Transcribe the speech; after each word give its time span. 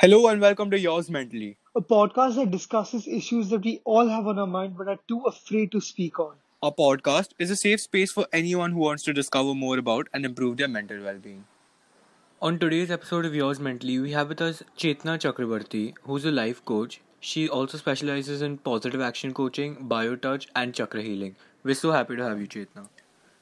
Hello 0.00 0.28
and 0.28 0.40
welcome 0.40 0.70
to 0.70 0.78
Yours 0.78 1.10
Mentally. 1.10 1.56
a 1.76 1.80
podcast 1.80 2.36
that 2.36 2.50
discusses 2.50 3.06
issues 3.06 3.48
that 3.50 3.64
we 3.64 3.80
all 3.84 4.08
have 4.08 4.26
on 4.26 4.38
our 4.38 4.46
mind 4.46 4.76
but 4.78 4.88
are 4.88 4.98
too 5.08 5.20
afraid 5.26 5.70
to 5.72 5.80
speak 5.80 6.18
on. 6.20 6.34
Our 6.62 6.72
podcast 6.72 7.30
is 7.38 7.50
a 7.50 7.56
safe 7.56 7.80
space 7.80 8.12
for 8.12 8.26
anyone 8.32 8.72
who 8.72 8.78
wants 8.80 9.02
to 9.04 9.12
discover 9.12 9.54
more 9.54 9.78
about 9.78 10.08
and 10.12 10.24
improve 10.24 10.56
their 10.56 10.68
mental 10.68 11.02
well 11.02 11.18
being. 11.18 11.44
On 12.40 12.58
today's 12.58 12.90
episode 12.90 13.24
of 13.26 13.34
Yours 13.34 13.60
Mentally, 13.60 13.98
we 13.98 14.12
have 14.12 14.28
with 14.28 14.40
us 14.40 14.62
Chetna 14.76 15.18
Chakrabarti, 15.26 15.94
who's 16.02 16.24
a 16.24 16.30
life 16.30 16.64
coach. 16.64 17.00
She 17.20 17.48
also 17.48 17.78
specializes 17.78 18.42
in 18.42 18.58
positive 18.58 19.00
action 19.00 19.34
coaching, 19.34 19.76
biotouch, 19.94 20.46
and 20.54 20.74
chakra 20.74 21.02
healing. 21.02 21.34
We're 21.64 21.74
so 21.74 21.92
happy 21.92 22.16
to 22.16 22.24
have 22.24 22.40
you, 22.40 22.46
Chetna. 22.46 22.88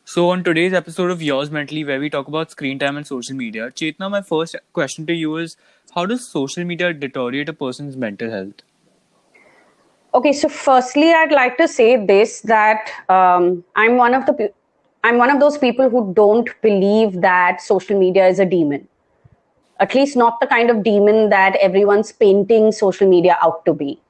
So, 0.09 0.31
on 0.31 0.45
today's 0.45 0.73
episode 0.73 1.11
of 1.11 1.21
Yours 1.21 1.51
Mentally, 1.51 1.83
where 1.83 1.99
we 1.99 2.09
talk 2.09 2.29
about 2.29 2.53
screen 2.53 2.79
time 2.79 2.97
and 2.97 3.05
social 3.05 3.35
media, 3.35 3.73
Chetna, 3.73 4.09
my 4.09 4.23
first 4.23 4.55
question 4.73 5.05
to 5.07 5.13
you 5.13 5.37
is 5.37 5.57
How 5.97 6.07
does 6.07 6.25
social 6.25 6.63
media 6.65 6.93
deteriorate 6.93 7.49
a 7.49 7.53
person's 7.53 7.97
mental 7.97 8.31
health? 8.31 8.63
Okay, 10.15 10.33
so 10.33 10.49
firstly, 10.49 11.13
I'd 11.13 11.33
like 11.33 11.57
to 11.57 11.67
say 11.67 12.07
this 12.07 12.41
that 12.43 12.89
um, 13.09 13.65
I'm 13.75 13.97
one 13.97 14.15
of 14.15 14.27
the 14.27 14.53
I'm 15.03 15.19
one 15.19 15.29
of 15.29 15.41
those 15.41 15.59
people 15.59 15.91
who 15.91 16.15
don't 16.15 16.51
believe 16.63 17.21
that 17.23 17.61
social 17.61 17.99
media 17.99 18.29
is 18.29 18.39
a 18.39 18.47
demon. 18.47 18.87
At 19.81 19.93
least 19.93 20.17
not 20.17 20.39
the 20.39 20.47
kind 20.47 20.71
of 20.71 20.85
demon 20.85 21.31
that 21.31 21.57
everyone's 21.57 22.13
painting 22.13 22.71
social 22.71 23.09
media 23.09 23.37
out 23.43 23.65
to 23.65 23.75
be. 23.75 24.01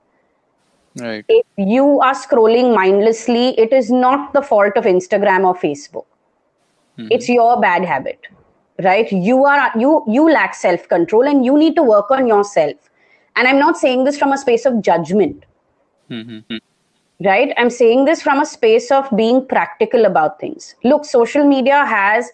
Right. 0.98 1.24
If 1.28 1.46
you 1.56 2.00
are 2.00 2.14
scrolling 2.14 2.74
mindlessly, 2.74 3.48
it 3.58 3.72
is 3.72 3.90
not 3.90 4.32
the 4.32 4.42
fault 4.42 4.72
of 4.76 4.84
Instagram 4.84 5.44
or 5.44 5.54
Facebook. 5.54 6.06
Hmm. 6.96 7.08
It's 7.10 7.28
your 7.28 7.60
bad 7.60 7.84
habit, 7.84 8.26
right? 8.82 9.10
You 9.12 9.44
are 9.44 9.70
you 9.78 10.04
you 10.08 10.30
lack 10.30 10.54
self 10.54 10.88
control 10.88 11.26
and 11.26 11.44
you 11.44 11.58
need 11.58 11.76
to 11.76 11.82
work 11.82 12.10
on 12.10 12.26
yourself. 12.26 12.90
And 13.36 13.46
I'm 13.46 13.58
not 13.58 13.76
saying 13.76 14.04
this 14.04 14.18
from 14.18 14.32
a 14.32 14.38
space 14.38 14.64
of 14.64 14.80
judgment 14.80 15.44
hmm, 16.08 16.38
hmm, 16.38 16.56
right 17.24 17.52
i'm 17.56 17.70
saying 17.70 18.04
this 18.04 18.22
from 18.22 18.40
a 18.40 18.46
space 18.46 18.90
of 18.90 19.08
being 19.16 19.46
practical 19.46 20.04
about 20.04 20.38
things 20.38 20.74
look 20.84 21.04
social 21.04 21.44
media 21.44 21.84
has 21.86 22.30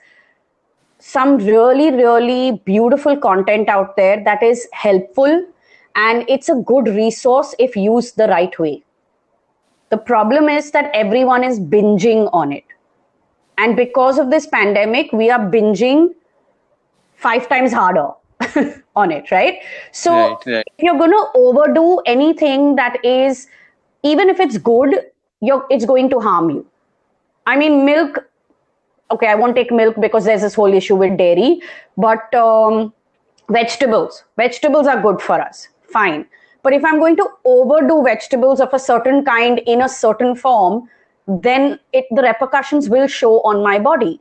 some 0.98 1.36
really 1.38 1.90
really 1.90 2.60
beautiful 2.64 3.16
content 3.16 3.68
out 3.68 3.96
there 3.96 4.22
that 4.24 4.42
is 4.42 4.68
helpful 4.72 5.44
and 5.94 6.24
it's 6.28 6.48
a 6.48 6.54
good 6.54 6.88
resource 6.88 7.54
if 7.58 7.76
used 7.76 8.16
the 8.16 8.28
right 8.28 8.58
way. 8.58 8.82
The 9.90 9.98
problem 9.98 10.48
is 10.48 10.70
that 10.70 10.90
everyone 10.94 11.44
is 11.44 11.60
binging 11.60 12.30
on 12.32 12.52
it. 12.52 12.64
And 13.58 13.76
because 13.76 14.18
of 14.18 14.30
this 14.30 14.46
pandemic 14.46 15.12
we 15.12 15.30
are 15.30 15.38
binging 15.38 16.14
five 17.16 17.48
times 17.48 17.72
harder 17.72 18.08
on 18.96 19.12
it 19.12 19.30
right? 19.30 19.58
So 19.92 20.12
Right, 20.12 20.46
right. 20.46 20.64
if 20.78 20.82
you're 20.82 20.98
going 20.98 21.10
to 21.10 21.26
overdo 21.34 21.98
anything 22.06 22.76
that 22.76 23.04
is 23.04 23.46
even 24.02 24.28
if 24.28 24.40
it's 24.40 24.58
good 24.58 24.94
you're 25.40 25.66
it's 25.70 25.84
going 25.84 26.08
to 26.10 26.20
harm 26.20 26.50
you. 26.50 26.66
I 27.46 27.56
mean 27.56 27.84
milk 27.84 28.24
okay 29.10 29.26
i 29.26 29.34
won't 29.34 29.54
take 29.54 29.70
milk 29.70 29.96
because 30.00 30.24
there's 30.24 30.40
this 30.40 30.54
whole 30.54 30.72
issue 30.72 30.96
with 30.96 31.18
dairy 31.18 31.60
but 31.96 32.34
um, 32.34 32.92
vegetables. 33.50 34.24
Vegetables 34.36 34.86
are 34.86 35.00
good 35.02 35.20
for 35.20 35.40
us 35.40 35.68
fine. 35.92 36.26
But 36.64 36.74
if 36.74 36.84
i'm 36.88 36.98
going 37.00 37.16
to 37.16 37.28
overdo 37.52 38.02
vegetables 38.04 38.60
of 38.60 38.74
a 38.78 38.78
certain 38.78 39.24
kind 39.28 39.60
in 39.66 39.82
a 39.82 39.88
certain 39.88 40.36
form 40.42 40.88
then 41.26 41.78
it 41.92 42.06
the 42.10 42.22
repercussions 42.22 42.88
will 42.88 43.06
show 43.06 43.40
on 43.42 43.62
my 43.62 43.78
body. 43.78 44.20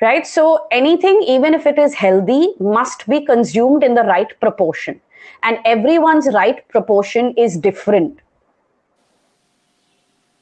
Right? 0.00 0.26
So 0.26 0.66
anything 0.70 1.22
even 1.26 1.54
if 1.54 1.66
it 1.66 1.78
is 1.78 1.94
healthy 1.94 2.48
must 2.60 3.06
be 3.08 3.24
consumed 3.24 3.82
in 3.82 3.94
the 3.94 4.02
right 4.02 4.28
proportion. 4.40 5.00
And 5.42 5.58
everyone's 5.64 6.28
right 6.32 6.66
proportion 6.68 7.34
is 7.36 7.56
different. 7.58 8.20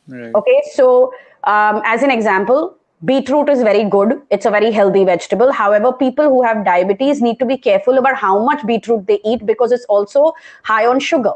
Right. 0.08 0.32
okay? 0.34 0.62
So 0.74 1.12
um, 1.44 1.82
as 1.84 2.02
an 2.02 2.10
example 2.10 2.76
beetroot 3.04 3.48
is 3.48 3.62
very 3.62 3.84
good. 3.84 4.20
It's 4.30 4.46
a 4.46 4.50
very 4.50 4.72
healthy 4.72 5.04
vegetable. 5.04 5.52
However 5.52 5.92
people 5.92 6.28
who 6.28 6.42
have 6.42 6.64
diabetes 6.64 7.20
need 7.20 7.38
to 7.38 7.44
be 7.44 7.58
careful 7.58 7.98
about 7.98 8.16
how 8.16 8.44
much 8.44 8.66
beetroot 8.66 9.06
they 9.06 9.20
eat 9.24 9.44
because 9.44 9.72
it's 9.72 9.84
also 9.86 10.32
high 10.62 10.86
on 10.86 11.00
sugar. 11.00 11.34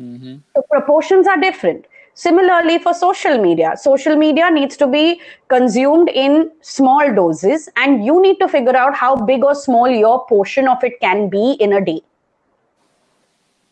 Mm-hmm. 0.00 0.36
The 0.54 0.62
proportions 0.70 1.26
are 1.26 1.40
different. 1.40 1.86
Similarly 2.14 2.80
for 2.80 2.94
social 2.94 3.38
media 3.38 3.74
social 3.76 4.16
media 4.16 4.50
needs 4.50 4.76
to 4.78 4.88
be 4.88 5.20
consumed 5.46 6.08
in 6.08 6.50
small 6.60 7.14
doses 7.14 7.68
and 7.76 8.04
you 8.04 8.20
need 8.20 8.38
to 8.40 8.48
figure 8.48 8.76
out 8.76 8.94
how 8.94 9.14
big 9.14 9.44
or 9.44 9.54
small 9.54 9.88
your 9.88 10.26
portion 10.26 10.66
of 10.66 10.82
it 10.82 11.00
can 11.00 11.28
be 11.28 11.52
in 11.60 11.72
a 11.74 11.84
day. 11.84 12.00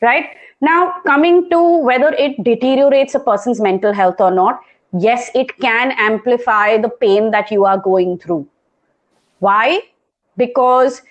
Right? 0.00 0.26
Now 0.60 0.94
coming 1.04 1.50
to 1.50 1.78
whether 1.78 2.14
it 2.14 2.42
deteriorates 2.44 3.16
a 3.16 3.20
person's 3.20 3.60
mental 3.60 3.92
health 3.92 4.20
or 4.20 4.30
not 4.30 4.60
yes 4.92 5.30
it 5.34 5.56
can 5.58 5.92
amplify 5.98 6.78
the 6.78 6.88
pain 6.88 7.30
that 7.30 7.50
you 7.50 7.64
are 7.64 7.78
going 7.78 8.18
through. 8.18 8.46
Why? 9.40 9.80
Because 10.36 11.02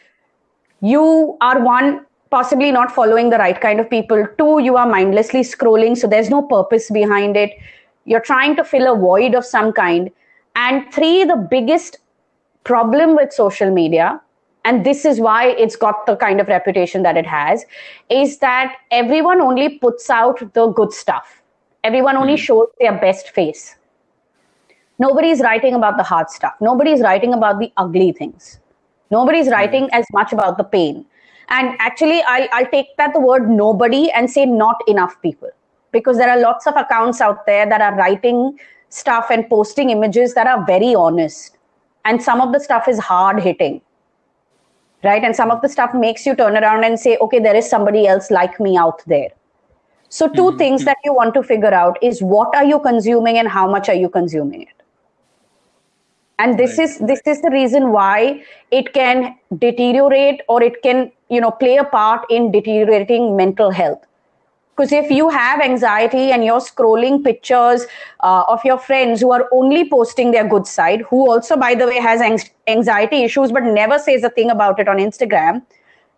you 0.81 1.38
are 1.41 1.62
one 1.62 2.06
possibly 2.31 2.72
not 2.72 2.91
following 2.91 3.30
the 3.30 3.38
right 3.38 3.59
kind 3.59 3.80
of 3.80 3.90
people. 3.90 4.28
Two 4.38 4.59
you 4.59 4.78
are 4.78 4.88
mindlessly 4.88 5.41
scrolling 5.41 5.97
so 5.97 6.08
there's 6.08 6.30
no 6.30 6.41
purpose 6.41 6.90
behind 6.90 7.38
it. 7.38 7.52
You're 8.06 8.22
trying 8.22 8.56
to 8.56 8.63
fill 8.63 8.94
a 8.94 8.97
void 8.97 9.36
of 9.36 9.46
some 9.46 9.72
kind. 9.72 10.12
And 10.56 10.92
three 10.94 11.24
the 11.24 11.36
biggest 11.36 11.97
problem 12.63 13.16
with 13.16 13.31
social 13.31 13.72
media 13.72 14.22
and 14.66 14.84
this 14.84 15.06
is 15.06 15.19
why 15.19 15.50
it's 15.50 15.75
got 15.75 16.07
the 16.07 16.16
kind 16.16 16.42
of 16.42 16.47
reputation 16.47 17.03
that 17.03 17.16
it 17.16 17.28
has 17.28 17.63
is 18.09 18.40
that 18.40 18.75
everyone 18.90 19.40
only 19.40 19.78
puts 19.78 20.09
out 20.09 20.40
the 20.53 20.68
good 20.69 20.92
stuff 20.92 21.44
everyone 21.85 22.18
only 22.18 22.34
hmm. 22.34 22.46
shows 22.47 22.68
their 22.79 22.97
best 23.00 23.29
face. 23.29 23.75
Nobody's 24.97 25.41
writing 25.41 25.75
about 25.75 25.97
the 25.97 26.03
hard 26.03 26.29
stuff. 26.29 26.53
Nobody's 26.59 27.01
writing 27.01 27.34
about 27.34 27.59
the 27.59 27.72
ugly 27.78 28.12
things. 28.12 28.59
Nobody's 29.12 29.50
writing 29.50 29.84
hmm. 29.84 30.00
as 30.00 30.06
much 30.12 30.34
about 30.34 30.57
the 30.57 30.63
pain. 30.63 31.06
And 31.50 31.75
actually 31.79 32.24
I'll, 32.24 32.47
I'll 32.53 32.72
take 32.72 32.97
that 32.97 33.13
the 33.13 33.19
word 33.19 33.50
nobody 33.50 34.09
and 34.12 34.29
say 34.29 34.45
not 34.45 34.81
enough 34.88 35.22
people. 35.22 35.50
Because 35.91 36.18
there 36.18 36.29
are 36.29 36.40
lots 36.40 36.66
of 36.68 36.75
accounts 36.75 37.22
out 37.22 37.45
there 37.45 37.69
that 37.69 37.81
are 37.81 37.95
writing 37.95 38.57
stuff 38.90 39.28
and 39.29 39.47
posting 39.50 39.91
images 39.91 40.34
that 40.34 40.47
are 40.47 40.66
very 40.66 40.95
honest. 40.95 41.57
And 42.03 42.22
some 42.22 42.41
of 42.41 42.51
the 42.51 42.59
stuff 42.59 42.88
is 42.88 43.00
hard 43.00 43.41
hitting. 43.41 43.81
Right? 45.03 45.24
And 45.24 45.35
some 45.35 45.51
of 45.51 45.62
the 45.62 45.69
stuff 45.69 45.94
makes 45.94 46.25
you 46.25 46.35
turn 46.35 46.57
around 46.57 46.84
and 46.84 47.00
say 47.00 47.18
okay 47.22 47.40
there 47.40 47.56
is 47.56 47.69
somebody 47.69 48.07
else 48.07 48.31
like 48.31 48.59
me 48.59 48.75
out 48.75 49.03
there 49.06 49.29
so 50.18 50.28
2 50.40 50.58
things 50.58 50.86
that 50.86 50.98
you 51.03 51.14
want 51.14 51.34
to 51.36 51.44
figure 51.44 51.74
out 51.74 51.98
is 52.02 52.22
what 52.22 52.56
are 52.56 52.66
you 52.66 52.80
consuming 52.80 53.38
and 53.38 53.50
how 53.50 53.70
much 53.70 53.90
are 53.90 54.00
you 54.02 54.09
consuming 54.09 54.62
it? 54.62 54.84
And 56.40 56.59
this 56.59 56.78
Right, 56.78 56.86
is 56.86 56.98
this 57.00 57.22
is 57.26 57.42
the 57.42 57.50
reason 57.52 57.92
why 57.92 58.44
it 58.72 58.94
can 58.94 59.36
deteriorate 59.58 60.42
or 60.48 60.62
it 60.64 60.81
can 60.84 61.12
you 61.30 61.42
know 61.42 61.52
play 61.52 61.78
a 61.78 61.84
part 61.84 62.25
in 62.30 62.52
deteriorating 62.52 63.36
mental 63.36 63.72
health. 63.72 64.02
Because 64.75 64.92
if 64.92 65.09
you 65.09 65.30
have 65.30 65.62
anxiety 65.62 66.31
and 66.31 66.44
you're 66.44 66.59
scrolling 66.59 67.24
pictures 67.24 67.86
uh, 68.22 68.44
of 68.50 68.66
your 68.66 68.78
friends 68.78 69.22
who 69.22 69.31
are 69.31 69.48
only 69.54 69.90
posting 69.90 70.31
their 70.31 70.48
good 70.48 70.68
side 70.68 71.04
who 71.09 71.30
also 71.31 71.56
by 71.56 71.75
the 71.75 71.88
way 71.88 72.00
has 72.00 72.22
anx- 72.22 72.50
anxiety 72.68 73.24
issues 73.24 73.54
but 73.54 73.64
never 73.64 73.98
says 73.98 74.24
a 74.24 74.30
thing 74.30 74.50
about 74.50 74.80
it 74.80 74.90
on 74.90 74.98
instagram 74.98 75.62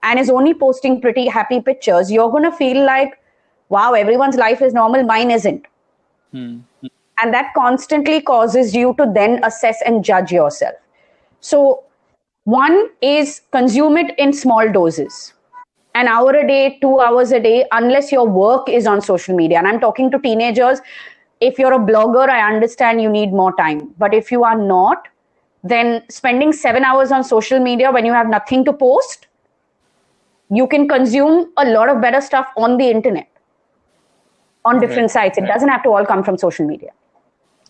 and 0.02 0.20
is 0.20 0.32
only 0.32 0.56
posting 0.56 1.00
pretty 1.00 1.28
happy 1.28 1.62
pictures 1.62 2.12
you're 2.12 2.32
going 2.32 2.50
to 2.50 2.58
feel 2.64 2.84
like 2.84 3.20
wow 3.70 3.94
everyone's 3.94 4.36
life 4.36 4.62
is 4.62 4.74
normal 4.74 5.04
mine 5.04 5.32
isn't. 5.32 5.66
Hmm. 6.32 6.60
And 7.22 7.34
that 7.34 7.54
constantly 7.56 8.22
causes 8.22 8.76
you 8.76 8.94
to 9.00 9.12
then 9.14 9.44
assess 9.44 9.82
and 9.86 10.04
judge 10.04 10.32
yourself. 10.32 10.76
So 11.40 11.84
one 12.44 12.90
is 13.02 13.42
consume 13.52 13.98
it 13.98 14.18
in 14.20 14.34
small 14.34 14.72
doses. 14.72 15.34
An 15.96 16.08
hour 16.08 16.32
a 16.32 16.48
day 16.48 16.78
two 16.80 17.00
hours 17.00 17.32
a 17.32 17.40
day 17.40 17.66
unless 17.72 18.12
your 18.12 18.28
work 18.28 18.70
is 18.70 18.86
on 18.86 19.02
social 19.02 19.36
media. 19.36 19.58
And 19.58 19.68
i'm 19.68 19.80
talking 19.80 20.12
to 20.12 20.20
teenagers. 20.20 20.80
If 21.42 21.60
you're 21.60 21.74
a 21.74 21.80
blogger 21.80 22.30
i 22.30 22.42
understand 22.54 23.02
you 23.02 23.10
need 23.10 23.32
more 23.32 23.56
time. 23.56 23.94
But 23.98 24.14
if 24.14 24.32
you 24.32 24.44
are 24.44 24.58
not 24.58 25.08
then 25.64 26.04
spending 26.10 26.54
7 26.54 26.84
hours 26.84 27.12
on 27.12 27.24
social 27.24 27.60
media 27.60 27.92
when 27.92 28.06
you 28.06 28.14
have 28.14 28.28
nothing 28.28 28.64
to 28.66 28.74
post 28.74 29.28
you 30.50 30.68
can 30.68 30.88
consume 30.88 31.52
a 31.58 31.66
lot 31.66 31.90
of 31.90 32.02
better 32.02 32.22
stuff 32.22 32.48
on 32.56 32.78
the 32.78 32.90
internet 32.90 33.28
on 34.68 34.80
different 34.86 35.12
Right, 35.16 35.18
sites. 35.18 35.38
It 35.38 35.42
right. 35.42 35.54
doesn't 35.54 35.70
have 35.70 35.84
to 35.90 35.90
all 35.98 36.06
come 36.14 36.24
from 36.30 36.38
social 36.48 36.68
media 36.76 36.92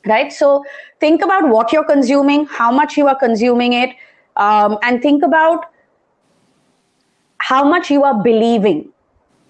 right? 0.06 0.32
So 0.32 0.64
think 1.00 1.22
about 1.22 1.50
what 1.50 1.74
you're 1.74 1.84
consuming 1.84 2.46
how 2.46 2.72
much 2.72 2.98
you 2.98 3.08
are 3.08 3.18
consuming 3.18 3.74
it 3.74 3.90
um, 4.38 4.78
and 4.84 5.02
think 5.02 5.24
about 5.24 5.66
how 7.40 7.64
much 7.64 7.90
you 7.92 8.04
are 8.04 8.22
believing. 8.24 8.90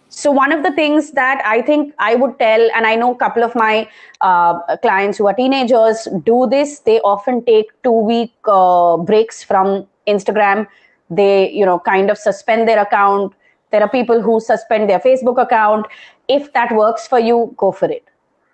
So 0.09 0.31
one 0.31 0.51
of 0.53 0.63
the 0.63 0.71
things 0.71 1.11
that 1.11 1.41
i 1.45 1.61
think 1.61 1.93
i 1.99 2.15
would 2.15 2.39
tell 2.39 2.61
and 2.75 2.87
i 2.87 2.95
know 2.95 3.13
a 3.13 3.17
couple 3.17 3.43
of 3.43 3.53
my 3.55 3.89
uh, 4.21 4.77
clients 4.77 5.17
who 5.17 5.27
are 5.27 5.33
teenagers 5.33 6.07
do 6.23 6.47
this. 6.49 6.79
They 6.79 6.99
often 7.01 7.43
take 7.45 7.67
two 7.83 7.91
week 8.11 8.33
uh, 8.47 8.97
breaks 8.97 9.43
from 9.43 9.85
instagram. 10.07 10.67
They 11.09 11.51
you 11.51 11.65
know 11.65 11.79
kind 11.79 12.09
of 12.09 12.17
suspend 12.17 12.69
their 12.69 12.81
account 12.81 13.33
there 13.71 13.81
are 13.81 13.89
people 13.89 14.21
who 14.21 14.39
suspend 14.39 14.89
their 14.89 14.99
facebook 14.99 15.41
account. 15.41 15.85
If 16.27 16.51
that 16.53 16.75
works 16.75 17.07
for 17.07 17.19
you 17.19 17.53
go 17.57 17.71
for 17.71 17.89
it. 17.89 18.05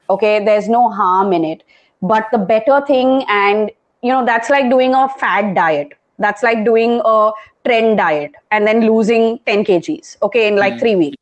Okay? 0.10 0.44
There's 0.44 0.68
no 0.68 0.90
harm 0.90 1.34
in 1.34 1.44
it. 1.44 1.64
But 2.02 2.28
the 2.32 2.38
better 2.38 2.82
thing 2.86 3.26
and 3.28 3.72
you 4.02 4.12
know 4.12 4.26
that's 4.26 4.50
like 4.50 4.70
doing 4.70 4.94
a 4.94 5.08
fad 5.10 5.56
diet. 5.56 5.94
That's 6.20 6.44
like 6.44 6.64
doing 6.66 7.02
a 7.06 7.32
trend 7.66 7.98
diet 7.98 8.34
and 8.52 8.68
then 8.68 8.82
losing 8.82 9.40
10 9.46 9.64
kgs 9.66 10.18
okay 10.22 10.48
in 10.48 10.58
like 10.58 10.74
mm. 10.76 10.80
3 10.80 10.96
weeks. 10.96 11.18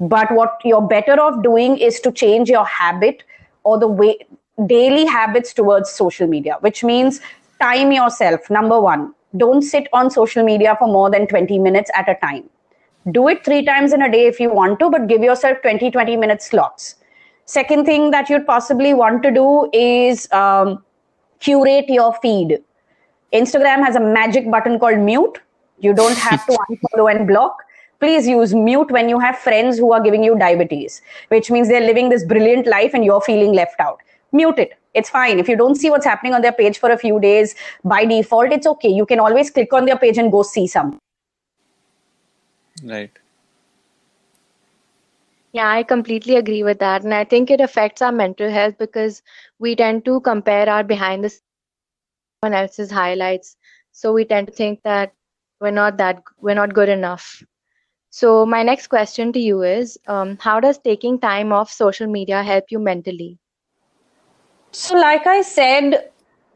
But 0.00 0.30
what 0.32 0.58
you're 0.64 0.82
better 0.82 1.20
off 1.20 1.42
doing 1.42 1.78
is 1.78 2.00
to 2.00 2.12
change 2.12 2.48
your 2.48 2.64
habit 2.64 3.22
or 3.64 3.78
the 3.78 3.88
way 3.88 4.18
daily 4.66 5.04
habits 5.04 5.52
towards 5.52 5.90
social 5.90 6.26
media 6.26 6.56
which 6.60 6.82
means 6.82 7.20
time 7.60 7.92
yourself 7.92 8.48
number 8.48 8.80
1 8.80 9.12
don't 9.36 9.62
sit 9.62 9.86
on 9.92 10.10
social 10.10 10.42
media 10.42 10.74
for 10.78 10.88
more 10.88 11.10
than 11.10 11.26
20 11.26 11.58
minutes 11.58 11.90
at 11.94 12.08
a 12.08 12.14
time 12.22 12.48
do 13.12 13.28
it 13.28 13.44
3 13.44 13.64
times 13.64 13.92
in 13.92 14.02
a 14.02 14.10
day 14.10 14.26
if 14.26 14.40
you 14.40 14.52
want 14.52 14.78
to 14.80 14.90
but 14.90 15.06
give 15.06 15.22
yourself 15.22 15.60
20 15.62 15.90
20 15.90 16.16
minute 16.16 16.42
slots. 16.42 16.96
Second 17.44 17.84
thing 17.84 18.10
that 18.10 18.28
you'd 18.28 18.46
possibly 18.46 18.92
want 18.92 19.22
to 19.22 19.30
do 19.30 19.70
is 19.72 20.30
um, 20.32 20.84
curate 21.38 21.88
your 21.88 22.12
feed. 22.20 22.58
Instagram 23.32 23.84
has 23.84 23.94
a 23.94 24.00
magic 24.00 24.50
button 24.50 24.80
called 24.80 24.98
mute. 24.98 25.38
You 25.78 25.94
don't 25.94 26.16
have 26.16 26.44
to 26.46 26.58
unfollow 26.70 27.14
and 27.14 27.28
block. 27.28 27.62
Please 28.00 28.26
use 28.26 28.54
mute 28.54 28.90
when 28.90 29.08
you 29.08 29.18
have 29.20 29.38
friends 29.38 29.78
who 29.78 29.92
are 29.92 30.00
giving 30.00 30.22
you 30.22 30.36
diabetes 30.38 31.00
which 31.28 31.50
means 31.50 31.68
they're 31.68 31.86
living 31.86 32.08
this 32.08 32.24
brilliant 32.24 32.66
life 32.66 32.92
and 32.92 33.04
you're 33.04 33.20
feeling 33.20 33.52
left 33.52 33.78
out. 33.78 34.00
Mute 34.32 34.58
it. 34.58 34.72
It's 34.94 35.10
fine. 35.10 35.38
If 35.38 35.48
you 35.48 35.56
don't 35.56 35.76
see 35.76 35.90
what's 35.90 36.06
happening 36.06 36.34
on 36.34 36.42
their 36.42 36.52
page 36.52 36.78
for 36.78 36.90
a 36.90 36.98
few 36.98 37.20
days 37.20 37.54
by 37.84 38.04
default 38.04 38.50
it's 38.50 38.66
okay. 38.66 38.88
You 38.88 39.06
can 39.06 39.20
always 39.20 39.50
click 39.50 39.72
on 39.72 39.84
their 39.84 39.96
page 39.96 40.18
and 40.18 40.32
go 40.32 40.42
see 40.42 40.66
some 40.66 40.98
right. 42.82 43.10
Yeah 45.52 45.68
i 45.68 45.82
completely 45.82 46.36
agree 46.36 46.62
with 46.62 46.78
that. 46.80 47.02
And 47.02 47.12
i 47.14 47.24
think 47.24 47.50
it 47.50 47.60
affects 47.60 48.00
our 48.02 48.12
mental 48.12 48.50
health 48.50 48.76
because 48.78 49.22
we 49.58 49.74
tend 49.74 50.04
to 50.04 50.20
compare 50.20 50.68
our 50.68 50.84
behind 50.84 51.24
the 51.24 51.30
someone 51.30 51.58
else's 51.60 52.00
highlights. 52.90 52.90
So 53.00 53.22
we 53.22 53.30
tend 53.54 53.80
to 53.80 54.52
think 54.52 54.82
that 54.82 55.12
we're 55.60 55.70
not 55.70 55.96
that 55.98 56.22
we're 56.40 56.54
not 56.54 56.74
good 56.74 56.88
enough. 56.88 57.42
So 58.10 58.44
my 58.46 58.62
next 58.62 58.88
question 58.88 59.32
to 59.32 59.38
you 59.38 59.62
is 59.62 59.98
um, 60.06 60.36
how 60.40 60.60
does 60.60 60.78
taking 60.78 61.18
time 61.18 61.52
off 61.52 61.70
social 61.70 62.06
media 62.06 62.42
help 62.42 62.64
you 62.70 62.78
mentally? 62.78 63.38
So, 64.72 64.94
like 64.96 65.26
I 65.26 65.42
said, 65.42 66.10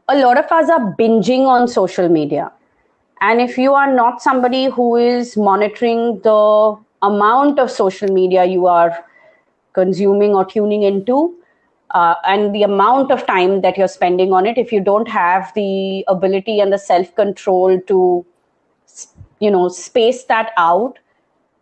a 0.07 0.17
lot 0.17 0.37
of 0.37 0.45
us 0.51 0.69
are 0.69 0.95
binging 0.97 1.45
on 1.45 1.67
social 1.67 2.07
media. 2.09 2.51
And 3.21 3.39
if 3.39 3.57
you 3.57 3.73
are 3.73 3.93
not 3.93 4.21
somebody 4.21 4.65
who 4.65 4.95
is 4.95 5.37
monitoring 5.37 6.19
the 6.21 6.75
amount 7.03 7.59
of 7.59 7.69
social 7.71 8.09
media 8.11 8.45
you 8.45 8.67
are 8.67 9.05
consuming 9.73 10.35
or 10.35 10.45
tuning 10.45 10.83
into, 10.83 11.35
uh, 11.91 12.15
and 12.25 12.55
the 12.55 12.63
amount 12.63 13.11
of 13.11 13.25
time 13.27 13.61
that 13.61 13.77
you're 13.77 13.87
spending 13.87 14.33
on 14.33 14.45
it, 14.45 14.57
if 14.57 14.71
you 14.71 14.81
don't 14.81 15.07
have 15.07 15.51
the 15.55 16.03
ability 16.07 16.59
and 16.59 16.73
the 16.73 16.77
self 16.77 17.13
control 17.15 17.79
to, 17.81 18.25
you 19.39 19.51
know, 19.51 19.67
space 19.67 20.23
that 20.25 20.51
out, 20.57 20.99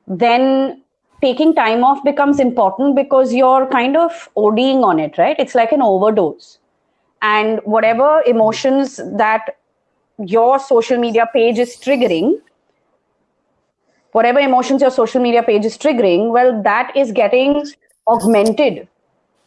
then 0.08 0.82
taking 1.22 1.54
time 1.54 1.84
off 1.84 2.04
becomes 2.04 2.40
important 2.40 2.96
because 2.96 3.34
you're 3.34 3.68
kind 3.68 3.98
of 3.98 4.30
ODing 4.38 4.84
on 4.84 5.00
it, 5.00 5.18
right? 5.18 5.36
It's 5.40 5.56
like 5.56 5.72
an 5.72 5.82
overdose. 5.82 6.60
And 7.22 7.60
whatever 7.66 8.24
emotions 8.26 8.98
that 9.18 9.58
your 10.26 10.60
social 10.60 10.98
media 10.98 11.28
page 11.34 11.58
is 11.58 11.76
triggering, 11.78 12.40
whatever 14.12 14.40
emotions 14.40 14.82
your 14.82 14.92
social 14.92 15.22
media 15.22 15.44
page 15.44 15.66
is 15.66 15.78
triggering, 15.78 16.32
well, 16.32 16.62
that 16.64 16.96
is 16.96 17.12
getting 17.12 17.66
augmented. 18.08 18.88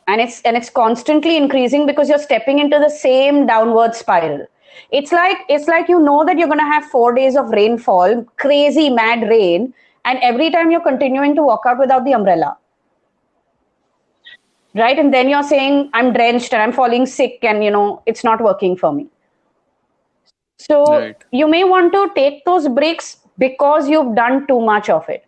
And 0.08 0.20
it's 0.20 0.42
and 0.42 0.56
it's 0.56 0.68
constantly 0.68 1.36
increasing 1.36 1.86
because 1.86 2.08
you're 2.08 2.18
stepping 2.18 2.58
into 2.58 2.78
the 2.78 2.90
same 2.90 3.46
downward 3.46 3.94
spiral. 3.94 4.46
It's 4.90 5.12
like 5.12 5.38
it's 5.48 5.68
like 5.68 5.88
you 5.88 6.00
know 6.00 6.24
that 6.24 6.38
you're 6.38 6.48
gonna 6.48 6.72
have 6.72 6.84
four 6.86 7.14
days 7.14 7.36
of 7.36 7.50
rainfall, 7.50 8.24
crazy 8.36 8.90
mad 8.90 9.28
rain, 9.28 9.72
and 10.04 10.18
every 10.22 10.50
time 10.50 10.70
you're 10.70 10.80
continuing 10.80 11.36
to 11.36 11.42
walk 11.42 11.62
out 11.66 11.78
without 11.78 12.04
the 12.04 12.12
umbrella 12.12 12.56
right 14.74 14.98
and 14.98 15.12
then 15.12 15.28
you're 15.28 15.42
saying 15.42 15.90
i'm 15.92 16.12
drenched 16.12 16.52
and 16.52 16.62
i'm 16.62 16.72
falling 16.72 17.04
sick 17.06 17.38
and 17.42 17.62
you 17.62 17.70
know 17.70 18.02
it's 18.06 18.24
not 18.24 18.42
working 18.42 18.76
for 18.76 18.92
me 18.92 19.06
so 20.66 20.84
right. 20.84 21.24
you 21.30 21.48
may 21.48 21.64
want 21.64 21.92
to 21.92 22.10
take 22.14 22.44
those 22.44 22.68
breaks 22.68 23.18
because 23.38 23.88
you've 23.88 24.14
done 24.14 24.46
too 24.46 24.60
much 24.60 24.88
of 24.88 25.08
it. 25.08 25.24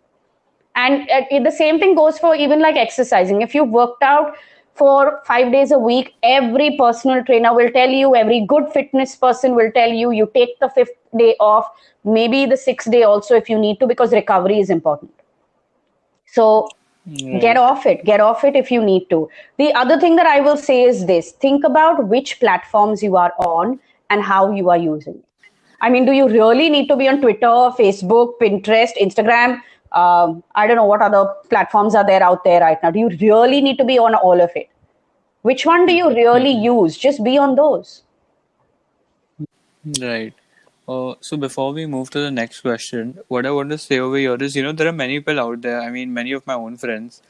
And 0.75 1.09
uh, 1.09 1.39
the 1.43 1.51
same 1.51 1.79
thing 1.79 1.95
goes 1.95 2.19
for 2.19 2.35
even 2.35 2.61
like 2.61 2.75
exercising. 2.75 3.41
If 3.41 3.55
you've 3.55 3.69
worked 3.69 4.03
out 4.03 4.35
for 4.75 5.21
five 5.25 5.51
days 5.51 5.71
a 5.71 5.79
week 5.79 6.13
every 6.21 6.75
personal 6.77 7.23
trainer 7.23 7.53
will 7.55 7.71
tell 7.71 7.89
you 7.89 8.13
every 8.13 8.45
good 8.45 8.65
fitness 8.73 9.15
person 9.15 9.55
will 9.55 9.71
tell 9.71 9.89
you 9.89 10.11
you 10.11 10.29
take 10.33 10.59
the 10.59 10.69
fifth 10.69 10.97
day 11.17 11.33
off 11.39 11.69
maybe 12.03 12.45
the 12.45 12.57
sixth 12.57 12.91
day 12.91 13.03
also 13.03 13.35
if 13.35 13.49
you 13.49 13.57
need 13.57 13.79
to 13.79 13.87
because 13.87 14.11
recovery 14.11 14.59
is 14.59 14.69
important. 14.69 15.11
So 16.27 16.67
right. 17.07 17.39
get 17.39 17.57
off 17.57 17.85
it. 17.85 18.03
Get 18.03 18.19
off 18.19 18.43
it 18.43 18.55
if 18.55 18.69
you 18.69 18.83
need 18.83 19.09
to. 19.09 19.29
The 19.57 19.73
other 19.73 19.99
thing 19.99 20.17
that 20.17 20.27
i 20.27 20.41
will 20.41 20.57
say 20.57 20.83
is 20.83 21.05
this. 21.05 21.31
Think 21.31 21.63
about 21.63 22.07
which 22.09 22.39
platforms 22.39 23.01
you 23.01 23.15
are 23.15 23.33
on 23.39 23.79
and 24.09 24.21
how 24.21 24.51
you 24.51 24.69
are 24.69 24.77
using 24.77 25.15
it 25.15 25.24
i 25.85 25.89
mean 25.95 26.05
do 26.09 26.13
you 26.19 26.27
really 26.33 26.69
need 26.75 26.87
to 26.91 26.97
be 27.01 27.07
on 27.13 27.19
twitter 27.25 27.55
facebook 27.79 28.37
pinterest 28.43 29.01
instagram 29.07 29.57
um, 30.01 30.43
i 30.55 30.67
don't 30.67 30.81
know 30.81 30.89
what 30.93 31.01
other 31.09 31.25
platforms 31.49 31.95
are 31.95 32.05
there 32.11 32.23
out 32.29 32.43
there 32.43 32.61
right 32.61 32.81
now 32.83 32.91
do 32.91 32.99
you 32.99 33.09
really 33.25 33.61
need 33.67 33.77
to 33.83 33.85
be 33.91 33.99
on 34.07 34.15
all 34.15 34.41
of 34.47 34.57
it 34.63 34.69
which 35.49 35.65
one 35.73 35.85
do 35.85 35.93
you 35.93 36.09
really 36.21 36.55
mm-hmm. 36.55 36.79
use 36.79 36.97
just 36.97 37.23
be 37.23 37.37
on 37.37 37.55
those 37.55 38.01
right 40.01 40.33
uh, 40.87 41.15
so 41.19 41.35
before 41.35 41.73
we 41.73 41.85
move 41.87 42.11
to 42.11 42.19
the 42.19 42.29
next 42.29 42.61
question, 42.61 43.17
what 43.27 43.45
I 43.45 43.51
want 43.51 43.71
to 43.71 43.77
say 43.77 43.97
over 43.97 44.17
here 44.17 44.35
is, 44.35 44.55
you 44.55 44.61
know, 44.61 44.71
there 44.71 44.87
are 44.87 44.93
many 44.93 45.19
people 45.19 45.39
out 45.39 45.61
there. 45.61 45.81
I 45.81 45.89
mean, 45.89 46.13
many 46.13 46.31
of 46.31 46.45
my 46.45 46.53
own 46.53 46.77
friends. 46.77 47.23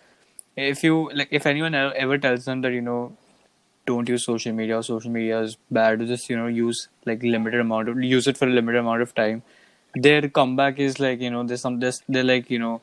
If 0.58 0.84
you 0.84 1.10
like, 1.14 1.30
if 1.32 1.46
anyone 1.46 1.74
ever 1.74 2.18
tells 2.18 2.46
them 2.46 2.62
that 2.62 2.74
you 2.74 2.82
know, 2.82 3.16
don't 3.86 4.08
use 4.10 4.26
social 4.26 4.54
media 4.54 4.82
social 4.84 5.12
media 5.12 5.42
is 5.42 5.58
bad, 5.72 6.06
just 6.08 6.30
you 6.30 6.38
know, 6.38 6.48
use 6.48 6.88
like 7.06 7.24
limited 7.24 7.60
amount 7.60 7.90
of 7.90 8.02
use 8.04 8.28
it 8.28 8.38
for 8.38 8.48
a 8.48 8.52
limited 8.52 8.80
amount 8.80 9.02
of 9.02 9.14
time. 9.16 9.44
Their 9.96 10.30
comeback 10.30 10.80
is 10.80 11.00
like, 11.00 11.22
you 11.22 11.30
know, 11.32 11.44
there's 11.44 11.62
some 11.62 11.80
this 11.80 12.02
they're 12.10 12.24
like, 12.24 12.50
you 12.50 12.60
know, 12.60 12.82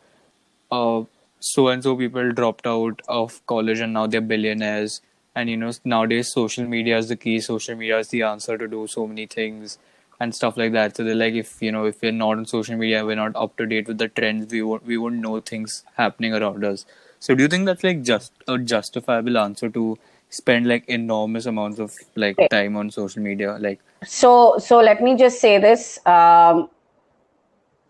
uh, 0.71 1.03
so 1.41 1.69
and 1.69 1.83
so 1.83 1.97
people 1.97 2.33
dropped 2.33 2.67
out 2.67 3.01
of 3.09 3.45
college 3.47 3.81
and 3.81 3.93
now 3.93 4.07
they're 4.07 4.21
billionaires. 4.21 5.01
And 5.35 5.49
you 5.49 5.57
know, 5.57 5.73
nowadays 5.85 6.33
social 6.33 6.65
media 6.67 6.99
is 6.99 7.09
the 7.09 7.17
key. 7.17 7.41
Social 7.41 7.75
media 7.77 7.99
is 7.99 8.09
the 8.09 8.23
answer 8.23 8.59
to 8.59 8.69
do 8.69 8.87
so 8.87 9.07
many 9.07 9.27
things 9.27 9.79
and 10.21 10.35
stuff 10.35 10.57
like 10.57 10.73
that. 10.73 10.97
So 10.97 11.05
they're 11.05 11.15
like, 11.15 11.35
if 11.35 11.61
you 11.63 11.73
know, 11.73 11.87
if 11.87 12.03
we're 12.03 12.13
not 12.13 12.39
on 12.39 12.47
social 12.47 12.77
media, 12.77 13.05
we're 13.05 13.17
not 13.17 13.35
up 13.35 13.57
to 13.57 13.67
date 13.67 13.89
with 13.89 13.99
the 13.99 14.09
trends, 14.09 14.53
we 14.53 14.63
won't 14.63 14.85
we 14.87 14.99
won't 14.99 15.17
know 15.17 15.41
things 15.41 15.85
happening 15.97 16.35
around 16.35 16.65
us. 16.65 16.85
So 17.19 17.35
do 17.35 17.43
you 17.43 17.49
think 17.49 17.67
that's 17.67 17.85
like 17.85 18.03
just 18.03 18.33
a 18.49 18.59
justifiable 18.59 19.39
answer 19.39 19.71
to 19.71 19.99
spend 20.33 20.67
like 20.67 20.89
enormous 20.89 21.47
amounts 21.47 21.79
of 21.79 21.95
like 22.17 22.39
okay. 22.39 22.49
time 22.49 22.77
on 22.77 22.91
social 22.91 23.23
media? 23.23 23.57
Like 23.61 23.81
so 24.05 24.59
so 24.59 24.81
let 24.81 25.03
me 25.03 25.17
just 25.17 25.41
say 25.41 25.59
this. 25.59 26.05
Um, 26.07 26.69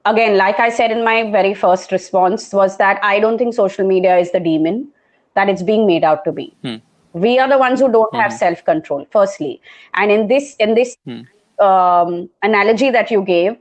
again, 0.04 0.36
like 0.36 0.60
I 0.60 0.70
said 0.70 0.90
in 0.90 1.04
my 1.04 1.30
very 1.30 1.54
first 1.54 1.92
response, 1.92 2.52
was 2.52 2.76
that 2.78 3.02
I 3.02 3.20
don't 3.20 3.38
think 3.38 3.54
social 3.54 3.86
media 3.86 4.16
is 4.18 4.32
the 4.32 4.40
demon 4.40 4.88
that 5.34 5.48
it's 5.48 5.62
being 5.62 5.86
made 5.86 6.04
out 6.04 6.24
to 6.24 6.32
be. 6.32 6.54
Hmm. 6.62 6.76
We 7.14 7.38
are 7.38 7.48
the 7.48 7.58
ones 7.58 7.80
who 7.80 7.92
don't 7.92 8.12
mm-hmm. 8.12 8.20
have 8.22 8.32
self 8.32 8.64
control, 8.64 9.06
firstly, 9.10 9.60
and 9.94 10.10
in 10.10 10.28
this 10.28 10.56
in 10.56 10.74
this 10.74 10.96
hmm 11.04 11.22
um, 11.62 12.28
analogy 12.42 12.90
that 12.90 13.10
you 13.10 13.22
gave, 13.22 13.56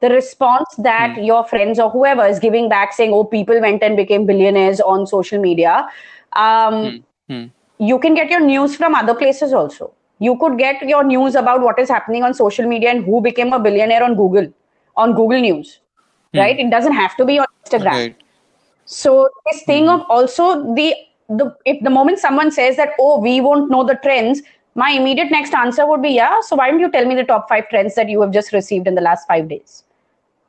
the 0.00 0.10
response 0.10 0.68
that 0.78 1.16
mm. 1.16 1.26
your 1.26 1.44
friends 1.44 1.78
or 1.78 1.90
whoever 1.90 2.24
is 2.26 2.38
giving 2.38 2.68
back 2.68 2.92
saying, 2.92 3.12
oh, 3.12 3.24
people 3.24 3.60
went 3.60 3.82
and 3.82 3.96
became 3.96 4.26
billionaires 4.26 4.80
on 4.80 5.06
social 5.06 5.40
media, 5.40 5.88
um, 6.34 7.02
mm. 7.30 7.50
You 7.78 7.98
can 7.98 8.14
get 8.14 8.30
your 8.30 8.40
news 8.40 8.76
from 8.76 8.94
other 8.94 9.14
places 9.14 9.52
also. 9.52 9.92
You 10.18 10.38
could 10.38 10.58
get 10.58 10.82
your 10.88 11.04
news 11.04 11.34
about 11.34 11.60
what 11.60 11.78
is 11.78 11.88
happening 11.88 12.22
on 12.22 12.32
social 12.32 12.66
media 12.66 12.90
and 12.90 13.04
who 13.04 13.20
became 13.20 13.52
a 13.52 13.58
billionaire 13.58 14.02
on 14.02 14.14
Google, 14.14 14.52
on 14.96 15.14
Google 15.14 15.40
News, 15.40 15.80
mm. 16.34 16.40
right? 16.40 16.58
It 16.58 16.70
doesn't 16.70 16.94
have 16.94 17.16
to 17.18 17.24
be 17.24 17.38
on 17.38 17.46
Instagram. 17.66 17.84
Right. 17.84 18.16
So 18.86 19.28
this 19.50 19.62
thing 19.64 19.88
of 19.88 20.02
also 20.08 20.74
the 20.74 20.94
the 21.28 21.54
if 21.64 21.82
the 21.82 21.90
moment 21.90 22.18
someone 22.18 22.50
says 22.50 22.76
that 22.76 22.90
oh 23.00 23.18
we 23.20 23.40
won't 23.40 23.70
know 23.70 23.84
the 23.84 23.96
trends 23.96 24.42
my 24.76 24.90
immediate 24.90 25.30
next 25.30 25.54
answer 25.54 25.86
would 25.86 26.00
be 26.00 26.10
yeah 26.10 26.40
so 26.40 26.54
why 26.54 26.70
don't 26.70 26.78
you 26.78 26.90
tell 26.90 27.04
me 27.04 27.14
the 27.16 27.24
top 27.24 27.48
five 27.48 27.68
trends 27.68 27.94
that 27.96 28.08
you 28.08 28.20
have 28.20 28.30
just 28.30 28.52
received 28.52 28.86
in 28.86 28.94
the 28.94 29.00
last 29.00 29.26
five 29.26 29.48
days 29.48 29.82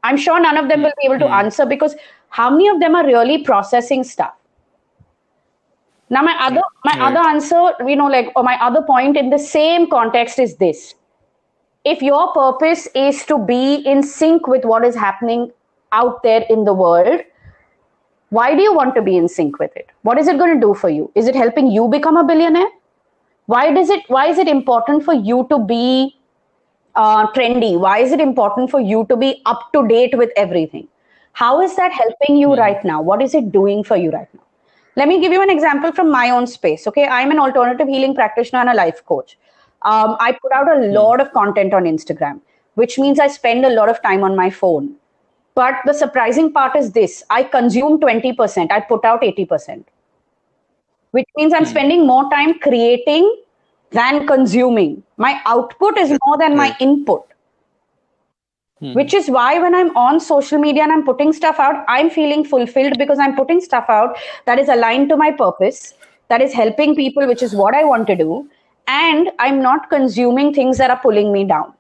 i'm 0.04 0.18
sure 0.18 0.40
none 0.40 0.56
of 0.56 0.70
them 0.70 0.84
will 0.84 0.94
be 1.02 1.08
able 1.08 1.18
to 1.18 1.26
mm-hmm. 1.26 1.46
answer 1.46 1.66
because 1.66 1.96
how 2.30 2.50
many 2.52 2.68
of 2.68 2.80
them 2.80 2.94
are 2.94 3.06
really 3.06 3.44
processing 3.44 4.04
stuff 4.04 4.36
now 6.10 6.22
my 6.22 6.36
other 6.40 6.62
my 6.86 6.94
right. 6.94 7.02
other 7.08 7.30
answer 7.30 7.74
you 7.88 7.96
know 7.96 8.08
like 8.08 8.32
or 8.36 8.44
my 8.44 8.58
other 8.62 8.82
point 8.82 9.18
in 9.18 9.30
the 9.30 9.40
same 9.40 9.90
context 9.90 10.40
is 10.40 10.56
this 10.58 10.96
if 11.92 12.02
your 12.02 12.34
purpose 12.34 12.88
is 12.94 13.26
to 13.26 13.38
be 13.38 13.76
in 13.76 14.04
sync 14.04 14.48
with 14.48 14.66
what 14.66 14.86
is 14.86 14.96
happening 14.96 15.52
out 15.94 16.22
there 16.24 16.44
in 16.50 16.66
the 16.66 16.74
world, 16.74 17.22
why 18.30 18.56
do 18.56 18.62
you 18.62 18.74
want 18.74 18.94
to 18.96 19.02
be 19.02 19.16
in 19.16 19.30
sync 19.30 19.60
with 19.60 19.76
it? 19.78 19.90
What 20.02 20.18
is 20.18 20.28
it 20.28 20.38
going 20.38 20.54
to 20.54 20.60
do 20.60 20.74
for 20.74 20.90
you? 20.90 21.10
Is 21.16 21.28
it 21.28 21.36
helping 21.36 21.72
you 21.72 21.88
become 21.88 22.18
a 22.18 22.26
billionaire? 22.26 22.68
Why 23.46 23.72
does 23.74 23.90
it? 23.90 24.04
Why 24.08 24.28
is 24.28 24.38
it 24.38 24.50
important 24.50 25.06
for 25.06 25.14
you 25.14 25.48
to 25.50 25.60
be 25.60 26.18
uh, 26.96 27.28
trendy? 27.32 27.80
Why 27.80 28.00
is 28.00 28.12
it 28.12 28.20
important 28.20 28.70
for 28.70 28.82
you 28.82 29.06
to 29.08 29.16
be 29.16 29.42
up 29.46 29.72
to 29.74 29.88
date 29.88 30.18
with 30.18 30.32
everything? 30.36 30.88
How 31.32 31.62
is 31.62 31.78
that 31.78 31.94
helping 31.94 32.36
you 32.36 32.54
Hmm. 32.54 32.60
right 32.66 32.84
now? 32.84 33.02
What 33.02 33.22
is 33.22 33.34
it 33.34 33.52
doing 33.54 33.86
for 33.86 33.96
you 33.96 34.12
right 34.12 34.28
now? 34.34 34.47
Let 34.98 35.08
me 35.08 35.22
give 35.22 35.32
you 35.32 35.44
an 35.44 35.52
example 35.52 35.92
from 35.92 36.10
my 36.12 36.32
own 36.32 36.48
space. 36.48 36.88
Okay, 36.88 37.06
I'm 37.06 37.30
an 37.30 37.38
alternative 37.38 37.88
healing 37.88 38.16
practitioner 38.16 38.62
and 38.62 38.70
a 38.72 38.74
life 38.74 39.06
coach. 39.06 39.38
Um, 39.84 40.18
I 40.20 40.32
put 40.42 40.52
out 40.52 40.76
a 40.76 40.88
lot 40.88 41.22
of 41.22 41.32
content 41.34 41.72
on 41.76 41.84
Instagram, 41.84 42.42
which 42.74 42.98
means 42.98 43.20
I 43.20 43.28
spend 43.28 43.64
a 43.64 43.70
lot 43.70 43.90
of 43.90 44.02
time 44.02 44.24
on 44.24 44.36
my 44.36 44.50
phone. 44.50 44.96
But 45.54 45.76
the 45.86 45.94
surprising 45.94 46.52
part 46.52 46.76
is 46.76 46.92
this 46.94 47.24
I 47.30 47.44
consume 47.44 48.00
20%, 48.00 48.72
I 48.72 48.80
put 48.80 49.06
out 49.06 49.22
80%, 49.22 49.86
which 51.12 51.28
means 51.38 51.54
I'm 51.54 51.66
spending 51.66 52.08
more 52.08 52.28
time 52.32 52.58
creating 52.58 53.44
than 53.92 54.26
consuming. 54.26 55.04
My 55.18 55.40
output 55.46 55.98
is 56.00 56.18
more 56.26 56.40
than 56.40 56.58
my 56.58 56.70
Right. 56.70 56.82
Input 58.82 58.96
which 58.96 59.14
is 59.14 59.30
why 59.30 59.60
when 59.60 59.76
i'm 59.76 59.96
on 59.98 60.20
social 60.20 60.60
media 60.60 60.84
and 60.84 60.92
i'm 60.92 61.06
putting 61.06 61.34
stuff 61.34 61.60
out 61.60 61.84
i'm 61.88 62.10
feeling 62.10 62.44
fulfilled 62.44 62.98
because 62.98 63.20
i'm 63.20 63.36
putting 63.36 63.62
stuff 63.62 63.86
out 63.90 64.18
that 64.46 64.60
is 64.60 64.70
aligned 64.70 65.10
to 65.10 65.18
my 65.18 65.32
purpose 65.32 65.94
that 66.30 66.42
is 66.42 66.54
helping 66.54 66.96
people 66.96 67.28
which 67.28 67.44
is 67.44 67.56
what 67.56 67.76
i 67.76 67.84
want 67.84 68.08
to 68.08 68.16
do 68.16 68.50
and 68.88 69.32
i'm 69.40 69.62
not 69.62 69.90
consuming 69.90 70.54
things 70.54 70.78
that 70.78 70.90
are 70.90 71.00
pulling 71.00 71.32
me 71.32 71.44
down. 71.46 71.74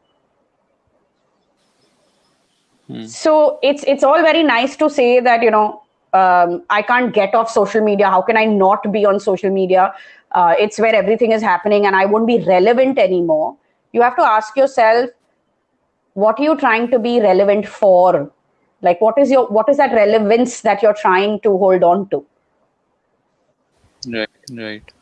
So 3.05 3.59
it's 3.61 3.83
it's 3.83 4.03
all 4.03 4.21
very 4.21 4.43
nice 4.43 4.75
to 4.77 4.89
say 4.89 5.19
that 5.19 5.43
you 5.43 5.51
know 5.51 5.83
um, 6.13 6.63
i 6.69 6.81
can't 6.81 7.13
get 7.13 7.35
off 7.35 7.49
social 7.51 7.83
media. 7.83 8.09
How 8.09 8.21
can 8.21 8.37
i 8.37 8.45
not 8.45 8.91
be 8.91 9.05
on 9.05 9.19
social 9.19 9.49
media? 9.51 9.93
Uh, 10.31 10.55
it's 10.59 10.79
where 10.79 10.95
everything 10.95 11.31
is 11.31 11.41
happening 11.41 11.85
and 11.85 11.95
i 11.95 12.05
won't 12.05 12.27
be 12.27 12.39
relevant 12.39 12.97
anymore. 12.97 13.57
You 13.93 14.01
have 14.01 14.15
to 14.17 14.23
ask 14.23 14.55
yourself 14.55 15.09
what 16.23 16.39
are 16.39 16.43
you 16.49 16.55
trying 16.63 16.89
to 16.91 16.99
be 16.99 17.19
relevant 17.21 17.67
for 17.67 18.31
like 18.87 19.01
what 19.01 19.17
is 19.23 19.31
your 19.35 19.45
what 19.57 19.69
is 19.69 19.77
that 19.77 19.93
relevance 20.01 20.61
that 20.61 20.81
you're 20.83 20.99
trying 21.05 21.39
to 21.41 21.57
hold 21.65 21.83
on 21.83 22.07
to 22.09 22.25
Right, 24.07 24.29
right. 24.49 24.93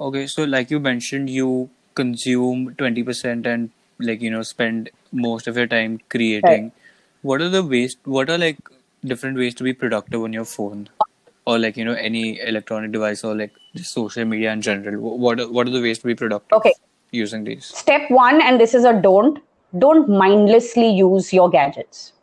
Okay, 0.00 0.26
so 0.26 0.44
like 0.44 0.70
you 0.70 0.80
mentioned, 0.80 1.30
you 1.30 1.70
consume 1.94 2.74
20% 2.76 3.46
and 3.46 3.70
like 3.98 4.20
you 4.20 4.30
know 4.30 4.42
spend 4.42 4.90
most 5.12 5.46
of 5.48 5.56
your 5.56 5.66
time 5.66 5.98
creating. 6.08 6.72
What 7.22 7.40
are 7.40 7.48
the 7.48 7.62
ways, 7.62 7.96
what 8.04 8.30
are 8.30 8.38
like 8.38 8.58
different 9.04 9.38
ways 9.38 9.54
to 9.56 9.64
be 9.64 9.72
productive 9.72 10.22
on 10.22 10.32
your 10.32 10.44
phone 10.44 10.88
or 11.46 11.58
like 11.58 11.76
you 11.76 11.84
know 11.84 11.94
any 11.94 12.40
electronic 12.40 12.92
device 12.92 13.24
or 13.24 13.34
like 13.34 13.52
just 13.74 13.92
social 13.92 14.24
media 14.24 14.52
in 14.52 14.62
general? 14.62 15.00
What 15.18 15.40
are, 15.40 15.50
what 15.50 15.66
are 15.66 15.70
the 15.78 15.82
ways 15.82 15.98
to 16.00 16.06
be 16.06 16.14
productive 16.14 16.64
Okay. 16.64 16.74
using 17.10 17.44
these? 17.44 17.74
step 17.74 18.10
one 18.10 18.40
and 18.42 18.60
this 18.60 18.74
is 18.74 18.84
a 18.84 18.92
don't 19.00 19.38
don't 19.78 20.08
mindlessly 20.08 20.90
use 20.90 21.32
your 21.32 21.50
gadgets 21.50 22.14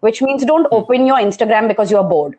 which 0.00 0.22
means 0.22 0.44
don't 0.44 0.68
hmm. 0.70 0.74
open 0.80 1.06
your 1.06 1.18
instagram 1.18 1.68
because 1.68 1.90
you're 1.90 2.04
bored. 2.04 2.38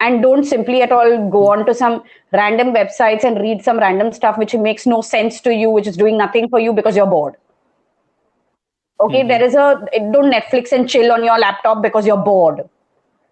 And 0.00 0.22
don't 0.22 0.44
simply 0.44 0.82
at 0.82 0.92
all 0.92 1.30
go 1.30 1.44
hmm. 1.44 1.52
on 1.52 1.66
to 1.66 1.74
some 1.74 2.02
random 2.32 2.72
websites 2.72 3.24
and 3.24 3.40
read 3.40 3.62
some 3.62 3.78
random 3.78 4.12
stuff 4.12 4.38
which 4.38 4.54
makes 4.54 4.86
no 4.86 5.02
sense 5.02 5.40
to 5.42 5.54
you 5.54 5.70
which 5.70 5.86
is 5.86 5.96
doing 5.96 6.18
nothing 6.18 6.48
for 6.48 6.60
you 6.60 6.72
because 6.72 6.96
you're 6.96 7.06
bored. 7.06 7.34
Okay 9.00 9.22
hmm. 9.22 9.28
there 9.28 9.42
is 9.42 9.54
a 9.54 9.76
don't 10.12 10.32
netflix 10.32 10.72
and 10.72 10.88
chill 10.88 11.12
on 11.12 11.24
your 11.24 11.38
laptop 11.38 11.82
because 11.82 12.06
you're 12.06 12.24
bored. 12.32 12.68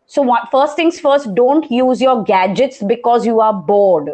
So 0.09 0.23
what, 0.23 0.51
first 0.53 0.77
things 0.77 1.01
first 1.01 1.35
don't 1.35 1.69
use 1.69 2.01
your 2.01 2.23
gadgets 2.23 2.81
because 2.81 3.27
you 3.27 3.41
are 3.41 3.53
bored. 3.53 4.11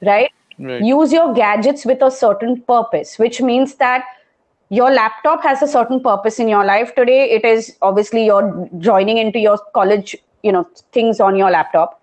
Right 0.00 0.30
Right. 0.62 0.80
use 0.80 1.12
your 1.12 1.34
gadgets 1.34 1.84
with 1.84 2.02
a 2.02 2.10
certain 2.10 2.62
purpose 2.62 3.18
which 3.18 3.40
means 3.40 3.74
that 3.76 4.04
your 4.68 4.92
laptop 4.92 5.42
has 5.42 5.60
a 5.60 5.66
certain 5.66 6.00
purpose 6.00 6.38
in 6.38 6.48
your 6.48 6.64
life. 6.64 6.94
Today 6.94 7.30
it 7.30 7.44
is 7.44 7.76
obviously 7.82 8.24
you're 8.24 8.70
joining 8.78 9.18
into 9.18 9.40
your 9.40 9.58
college 9.74 10.16
you 10.44 10.52
know 10.52 10.68
things 10.92 11.18
on 11.20 11.36
your 11.36 11.50
laptop. 11.50 12.00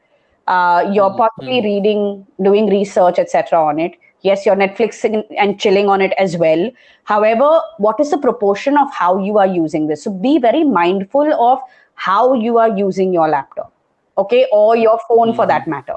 Uh, 0.47 0.91
you're 0.91 1.15
possibly 1.15 1.61
reading 1.61 2.27
doing 2.43 2.69
research 2.69 3.17
etc 3.17 3.63
on 3.63 3.79
it. 3.79 3.93
Yes 4.23 4.45
you're 4.45 4.57
netflixing 4.57 5.23
and 5.37 5.57
chilling 5.57 5.87
on 5.87 6.01
it 6.01 6.11
as 6.17 6.35
well. 6.35 6.69
However 7.05 7.61
what 7.77 7.97
is 8.01 8.11
the 8.11 8.17
proportion 8.17 8.77
of 8.77 8.93
how 8.93 9.23
you 9.23 9.37
are 9.37 9.47
using 9.47 9.87
this? 9.87 10.03
So 10.03 10.11
be 10.11 10.37
very 10.37 10.65
mindful 10.65 11.33
of 11.33 11.59
how 11.95 12.33
you 12.33 12.57
are 12.57 12.77
using 12.77 13.13
your 13.13 13.29
laptop 13.29 13.73
okay 14.17 14.45
or 14.51 14.75
your 14.75 14.99
phone 15.07 15.33
for 15.33 15.45
that 15.45 15.67
matter 15.67 15.95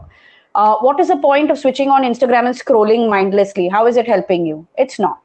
uh, 0.55 0.77
what 0.77 1.01
is 1.01 1.09
the 1.09 1.17
point 1.17 1.51
of 1.51 1.59
switching 1.59 1.89
on 1.89 2.03
instagram 2.03 2.47
and 2.47 2.55
scrolling 2.55 3.09
mindlessly 3.09 3.69
how 3.69 3.87
is 3.87 3.97
it 3.97 4.07
helping 4.07 4.47
you 4.47 4.67
it's 4.77 4.99
not 4.99 5.19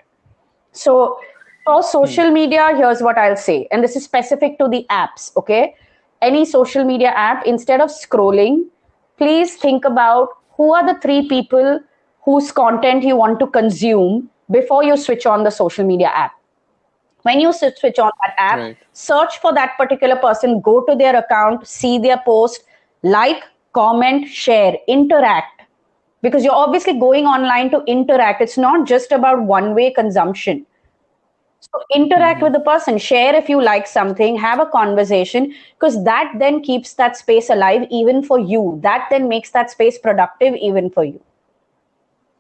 so 0.72 1.20
for 1.68 1.84
social 1.84 2.32
media, 2.32 2.74
here's 2.78 3.02
what 3.02 3.18
I'll 3.18 3.36
say, 3.36 3.68
and 3.72 3.84
this 3.84 3.98
is 3.98 4.06
specific 4.06 4.58
to 4.60 4.70
the 4.70 4.86
apps, 4.90 5.36
okay? 5.36 5.76
Any 6.22 6.46
social 6.46 6.86
media 6.86 7.10
app, 7.10 7.46
instead 7.46 7.82
of 7.82 7.90
scrolling, 7.90 8.68
please 9.18 9.58
think 9.58 9.84
about 9.84 10.30
who 10.56 10.74
are 10.74 10.86
the 10.88 10.98
three 11.02 11.28
people 11.28 11.82
whose 12.24 12.54
content 12.54 13.04
you 13.04 13.18
want 13.18 13.40
to 13.40 13.48
consume 13.48 14.30
before 14.50 14.82
you 14.86 14.96
switch 14.96 15.26
on 15.26 15.44
the 15.44 15.52
social 15.52 15.86
media 15.86 16.08
app. 16.08 16.32
When 17.24 17.42
you 17.42 17.52
switch 17.52 17.76
switch 17.80 18.00
on 18.00 18.12
that 18.24 18.34
app, 18.38 18.60
Right. 18.60 18.78
search 18.94 19.40
for 19.40 19.54
that 19.54 19.78
particular 19.78 20.16
person, 20.16 20.62
go 20.62 20.80
to 20.86 20.96
their 20.96 21.18
account, 21.18 21.68
see 21.68 22.00
their 22.00 22.22
post, 22.26 22.64
like, 23.04 23.44
comment, 23.78 24.28
share, 24.28 24.78
interact 24.88 25.62
because 26.22 26.44
you're 26.44 26.62
obviously 26.64 27.00
going 27.00 27.26
online 27.26 27.70
to 27.72 27.84
interact. 27.86 28.42
It's 28.42 28.58
not 28.58 28.88
just 28.88 29.12
about 29.12 29.44
one 29.44 29.76
way 29.76 29.92
consumption. 29.92 30.66
So 31.60 31.82
interact 31.94 32.42
with 32.42 32.54
the 32.54 32.60
person, 32.60 32.98
share 32.98 33.36
if 33.36 33.50
you 33.50 33.62
like 33.62 33.88
something, 33.88 34.38
have 34.38 34.60
a 34.60 34.66
conversation, 34.66 35.54
because 35.76 36.04
that 36.06 36.34
then 36.40 36.62
keeps 36.62 36.94
that 36.94 37.18
space 37.18 37.50
alive 37.50 37.88
even 37.92 38.24
for 38.24 38.40
you. 38.40 38.80
That 38.84 39.08
then 39.10 39.28
makes 39.28 39.52
that 39.52 39.72
space 39.72 39.98
productive 39.98 40.56
even 40.56 40.90
for 40.90 41.04
you. 41.04 41.22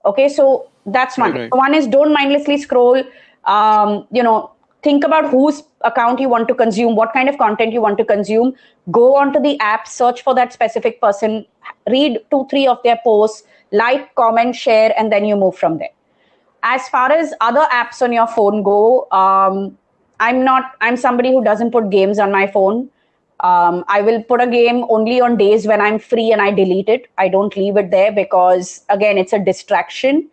Okay, 0.06 0.30
so 0.30 0.70
that's 0.86 1.18
one. 1.18 1.34
Right. 1.34 1.50
One 1.52 1.74
is 1.74 1.88
don't 1.88 2.14
mindlessly 2.14 2.58
scroll. 2.58 3.04
Um, 3.44 4.08
you 4.12 4.24
know, 4.24 4.52
think 4.88 5.04
about 5.10 5.30
whose 5.30 5.64
account 5.92 6.24
you 6.26 6.30
want 6.34 6.48
to 6.48 6.56
consume, 6.64 6.96
what 6.96 7.14
kind 7.14 7.30
of 7.34 7.38
content 7.38 7.74
you 7.74 7.82
want 7.82 7.98
to 8.04 8.06
consume. 8.06 8.54
Go 8.92 9.06
onto 9.18 9.40
the 9.48 9.60
app, 9.60 9.88
search 9.88 10.24
for 10.30 10.36
that 10.36 10.54
specific 10.54 11.02
person, 11.02 11.46
read 11.96 12.20
two, 12.32 12.46
three 12.50 12.66
of 12.68 12.82
their 12.84 13.00
posts, 13.04 13.44
like, 13.72 14.14
comment, 14.16 14.56
share, 14.56 14.94
and 14.98 15.12
then 15.12 15.26
you 15.26 15.36
move 15.36 15.58
from 15.64 15.78
there. 15.78 15.96
As 16.64 16.88
far 16.90 17.12
as 17.12 17.34
other 17.42 17.66
apps 17.72 18.02
on 18.02 18.14
your 18.14 18.28
phone 18.28 18.64
go 18.64 19.08
um, 19.12 19.78
i'm 20.20 20.44
not 20.44 20.72
i'm 20.82 20.98
somebody 20.98 21.32
who 21.32 21.44
doesn't 21.44 21.72
put 21.72 21.90
games 21.90 22.20
on 22.20 22.32
my 22.32 22.48
phone. 22.48 22.90
Um, 23.40 23.84
i 23.88 24.02
will 24.02 24.24
put 24.30 24.42
a 24.42 24.48
game 24.48 24.84
only 24.90 25.22
on 25.22 25.38
days 25.38 25.68
when 25.72 25.82
i'm 25.88 26.00
free 26.00 26.32
and 26.32 26.42
i 26.42 26.50
delete 26.60 26.90
it. 26.90 27.08
I 27.18 27.28
don't 27.36 27.56
leave 27.56 27.78
it 27.78 27.92
there 27.92 28.12
because 28.12 28.82
again 28.90 29.18
it's 29.24 29.34
a 29.34 29.40
distraction. 29.40 30.30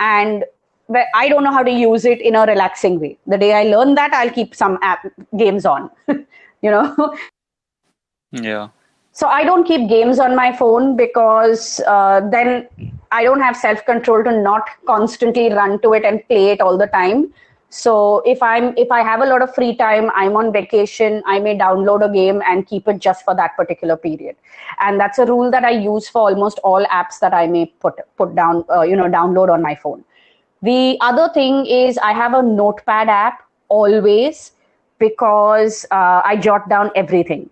And 0.00 0.44
where 0.86 1.06
i 1.14 1.28
don't 1.28 1.44
know 1.44 1.52
how 1.52 1.62
to 1.62 1.70
use 1.70 2.04
it 2.04 2.20
in 2.20 2.34
a 2.36 2.44
relaxing 2.46 2.98
way 3.00 3.16
the 3.26 3.38
day 3.38 3.52
i 3.52 3.62
learn 3.64 3.94
that 3.94 4.12
i'll 4.14 4.30
keep 4.30 4.54
some 4.54 4.78
app 4.82 5.06
games 5.36 5.64
on 5.66 5.90
you 6.62 6.70
know 6.70 7.14
Yeah. 8.32 8.68
so 9.12 9.28
I 9.28 9.44
don't 9.44 9.64
keep 9.66 9.88
games 9.88 10.18
on 10.18 10.36
my 10.36 10.52
phone 10.56 10.96
because 10.96 11.80
uh, 11.86 12.20
then 12.30 12.68
I 13.10 13.24
don't 13.24 13.40
have 13.40 13.56
self 13.56 13.84
control 13.86 14.22
to 14.24 14.40
not 14.42 14.68
constantly 14.86 15.52
run 15.52 15.80
to 15.82 15.94
it 15.94 16.04
and 16.04 16.26
play 16.28 16.50
it 16.50 16.60
all 16.60 16.76
the 16.78 16.86
time. 16.88 17.32
So 17.70 18.22
if 18.26 18.42
I'm 18.42 18.74
if 18.76 18.90
I 18.92 19.02
have 19.02 19.20
a 19.22 19.26
lot 19.26 19.42
of 19.42 19.54
free 19.54 19.74
time, 19.76 20.10
I'm 20.14 20.36
on 20.36 20.52
vacation, 20.52 21.22
I 21.26 21.38
may 21.40 21.56
download 21.58 22.04
a 22.08 22.12
game 22.12 22.42
and 22.46 22.66
keep 22.66 22.88
it 22.88 22.98
just 23.00 23.24
for 23.24 23.34
that 23.34 23.56
particular 23.56 23.96
period. 23.96 24.36
And 24.80 25.00
that's 25.00 25.18
a 25.18 25.26
rule 25.26 25.50
that 25.50 25.64
I 25.64 25.70
use 25.70 26.08
for 26.08 26.22
almost 26.30 26.58
all 26.62 26.84
apps 26.86 27.20
that 27.20 27.34
I 27.34 27.46
may 27.46 27.66
put 27.66 27.94
put 28.16 28.34
down, 28.36 28.64
uh, 28.70 28.82
you 28.82 28.96
know, 28.96 29.08
download 29.08 29.50
on 29.52 29.62
my 29.62 29.74
phone. 29.74 30.04
The 30.62 30.96
other 31.00 31.30
thing 31.32 31.66
is 31.66 31.98
I 31.98 32.12
have 32.12 32.34
a 32.34 32.42
notepad 32.42 33.08
app 33.08 33.42
always 33.68 34.52
because 34.98 35.84
uh, 35.90 36.22
I 36.24 36.36
jot 36.36 36.68
down 36.68 36.90
everything. 36.94 37.50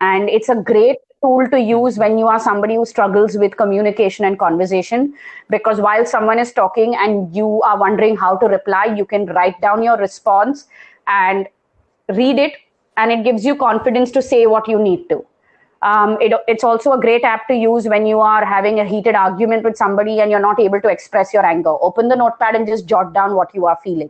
And 0.00 0.28
it's 0.28 0.48
a 0.48 0.54
great 0.56 0.98
tool 1.22 1.46
to 1.50 1.58
use 1.58 1.96
when 1.96 2.18
you 2.18 2.26
are 2.26 2.38
somebody 2.38 2.74
who 2.74 2.84
struggles 2.84 3.36
with 3.38 3.56
communication 3.56 4.26
and 4.26 4.38
conversation 4.38 5.14
because 5.48 5.80
while 5.80 6.04
someone 6.04 6.38
is 6.38 6.52
talking 6.52 6.94
and 6.96 7.34
you 7.34 7.62
are 7.62 7.78
wondering 7.78 8.14
how 8.14 8.36
to 8.36 8.46
reply 8.46 8.84
you 8.84 9.06
can 9.06 9.24
write 9.26 9.58
down 9.62 9.82
your 9.82 9.96
response 9.96 10.66
and 11.06 11.48
read 12.10 12.38
it 12.38 12.52
and 12.98 13.10
it 13.10 13.24
gives 13.24 13.42
you 13.42 13.56
confidence 13.56 14.10
to 14.10 14.20
say 14.20 14.46
what 14.46 14.68
you 14.68 14.78
need 14.78 15.08
to 15.08 15.24
um, 15.84 16.16
it, 16.20 16.32
it's 16.48 16.64
also 16.64 16.92
a 16.92 17.00
great 17.00 17.24
app 17.24 17.46
to 17.48 17.54
use 17.54 17.86
when 17.86 18.06
you 18.06 18.18
are 18.18 18.44
having 18.44 18.80
a 18.80 18.84
heated 18.86 19.14
argument 19.14 19.64
with 19.64 19.76
somebody 19.76 20.20
and 20.20 20.30
you're 20.30 20.40
not 20.40 20.58
able 20.58 20.80
to 20.80 20.88
express 20.88 21.34
your 21.34 21.44
anger. 21.44 21.74
Open 21.82 22.08
the 22.08 22.16
notepad 22.16 22.54
and 22.54 22.66
just 22.66 22.86
jot 22.86 23.12
down 23.12 23.34
what 23.34 23.54
you 23.54 23.66
are 23.66 23.78
feeling. 23.84 24.08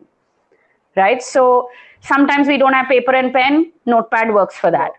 Right? 0.96 1.20
So 1.20 1.68
sometimes 2.00 2.46
we 2.46 2.58
don't 2.58 2.72
have 2.74 2.86
paper 2.88 3.12
and 3.12 3.32
pen, 3.32 3.72
notepad 3.86 4.32
works 4.32 4.54
for 4.54 4.70
that. 4.70 4.92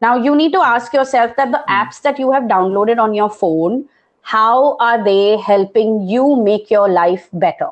Now 0.00 0.16
you 0.16 0.34
need 0.34 0.52
to 0.52 0.60
ask 0.60 0.94
yourself 0.94 1.36
that 1.36 1.52
the 1.52 1.62
apps 1.68 2.00
that 2.00 2.18
you 2.18 2.32
have 2.32 2.44
downloaded 2.44 2.98
on 2.98 3.12
your 3.12 3.28
phone, 3.28 3.86
how 4.22 4.78
are 4.78 5.04
they 5.04 5.36
helping 5.36 6.08
you 6.08 6.36
make 6.36 6.70
your 6.70 6.88
life 6.88 7.28
better? 7.34 7.68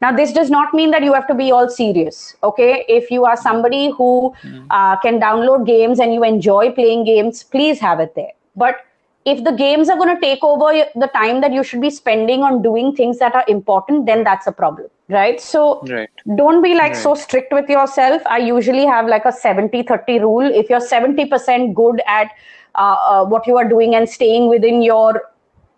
Now, 0.00 0.10
this 0.12 0.32
does 0.32 0.50
not 0.50 0.72
mean 0.72 0.90
that 0.92 1.02
you 1.02 1.12
have 1.12 1.26
to 1.28 1.34
be 1.34 1.50
all 1.52 1.68
serious. 1.68 2.34
Okay. 2.42 2.84
If 2.88 3.10
you 3.10 3.24
are 3.26 3.36
somebody 3.36 3.90
who 3.90 4.34
uh, 4.70 4.96
can 4.96 5.20
download 5.20 5.66
games 5.66 6.00
and 6.00 6.14
you 6.14 6.24
enjoy 6.24 6.72
playing 6.72 7.04
games, 7.04 7.42
please 7.42 7.78
have 7.80 8.00
it 8.00 8.14
there. 8.14 8.32
But 8.56 8.76
if 9.26 9.44
the 9.44 9.52
games 9.52 9.90
are 9.90 9.98
going 9.98 10.14
to 10.14 10.20
take 10.20 10.42
over 10.42 10.72
the 10.94 11.08
time 11.08 11.42
that 11.42 11.52
you 11.52 11.62
should 11.62 11.82
be 11.82 11.90
spending 11.90 12.42
on 12.42 12.62
doing 12.62 12.94
things 12.96 13.18
that 13.18 13.34
are 13.34 13.44
important, 13.48 14.06
then 14.06 14.24
that's 14.24 14.46
a 14.46 14.52
problem. 14.52 14.88
Right. 15.08 15.38
So 15.40 15.84
Right. 15.90 16.08
don't 16.36 16.62
be 16.62 16.74
like 16.74 16.92
Right. 16.92 17.02
so 17.02 17.14
strict 17.14 17.52
with 17.52 17.68
yourself. 17.68 18.22
I 18.26 18.38
usually 18.38 18.86
have 18.86 19.06
like 19.06 19.26
a 19.26 19.32
70 19.32 19.82
30 19.82 20.20
rule. 20.20 20.50
If 20.62 20.70
you're 20.70 20.80
70% 20.80 21.74
good 21.74 22.00
at 22.06 22.30
uh, 22.74 22.96
uh, 23.08 23.24
what 23.26 23.46
you 23.46 23.58
are 23.58 23.68
doing 23.68 23.94
and 23.94 24.08
staying 24.08 24.48
within 24.48 24.80
your 24.80 25.22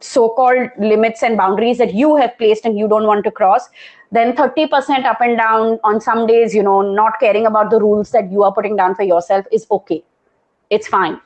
so-called 0.01 0.69
limits 0.79 1.23
and 1.23 1.37
boundaries 1.37 1.79
that 1.79 1.95
you 1.95 2.17
have 2.17 2.37
placed 2.39 2.65
and 2.65 2.79
you 2.79 2.89
don't 2.89 3.07
want 3.07 3.25
to 3.25 3.31
cross 3.31 3.69
then 4.13 4.35
30% 4.37 5.07
up 5.07 5.21
and 5.21 5.39
down 5.39 5.79
on 5.83 6.01
some 6.01 6.27
days 6.27 6.55
you 6.55 6.63
know 6.63 6.81
not 6.83 7.19
caring 7.19 7.47
about 7.47 7.71
the 7.71 7.81
rules 7.81 8.11
that 8.13 8.31
you 8.31 8.43
are 8.43 8.53
putting 8.53 8.77
down 8.77 8.95
for 8.95 9.03
yourself 9.03 9.47
is 9.51 9.67
okay. 9.71 10.05
It's 10.71 10.87
fine. 10.87 11.21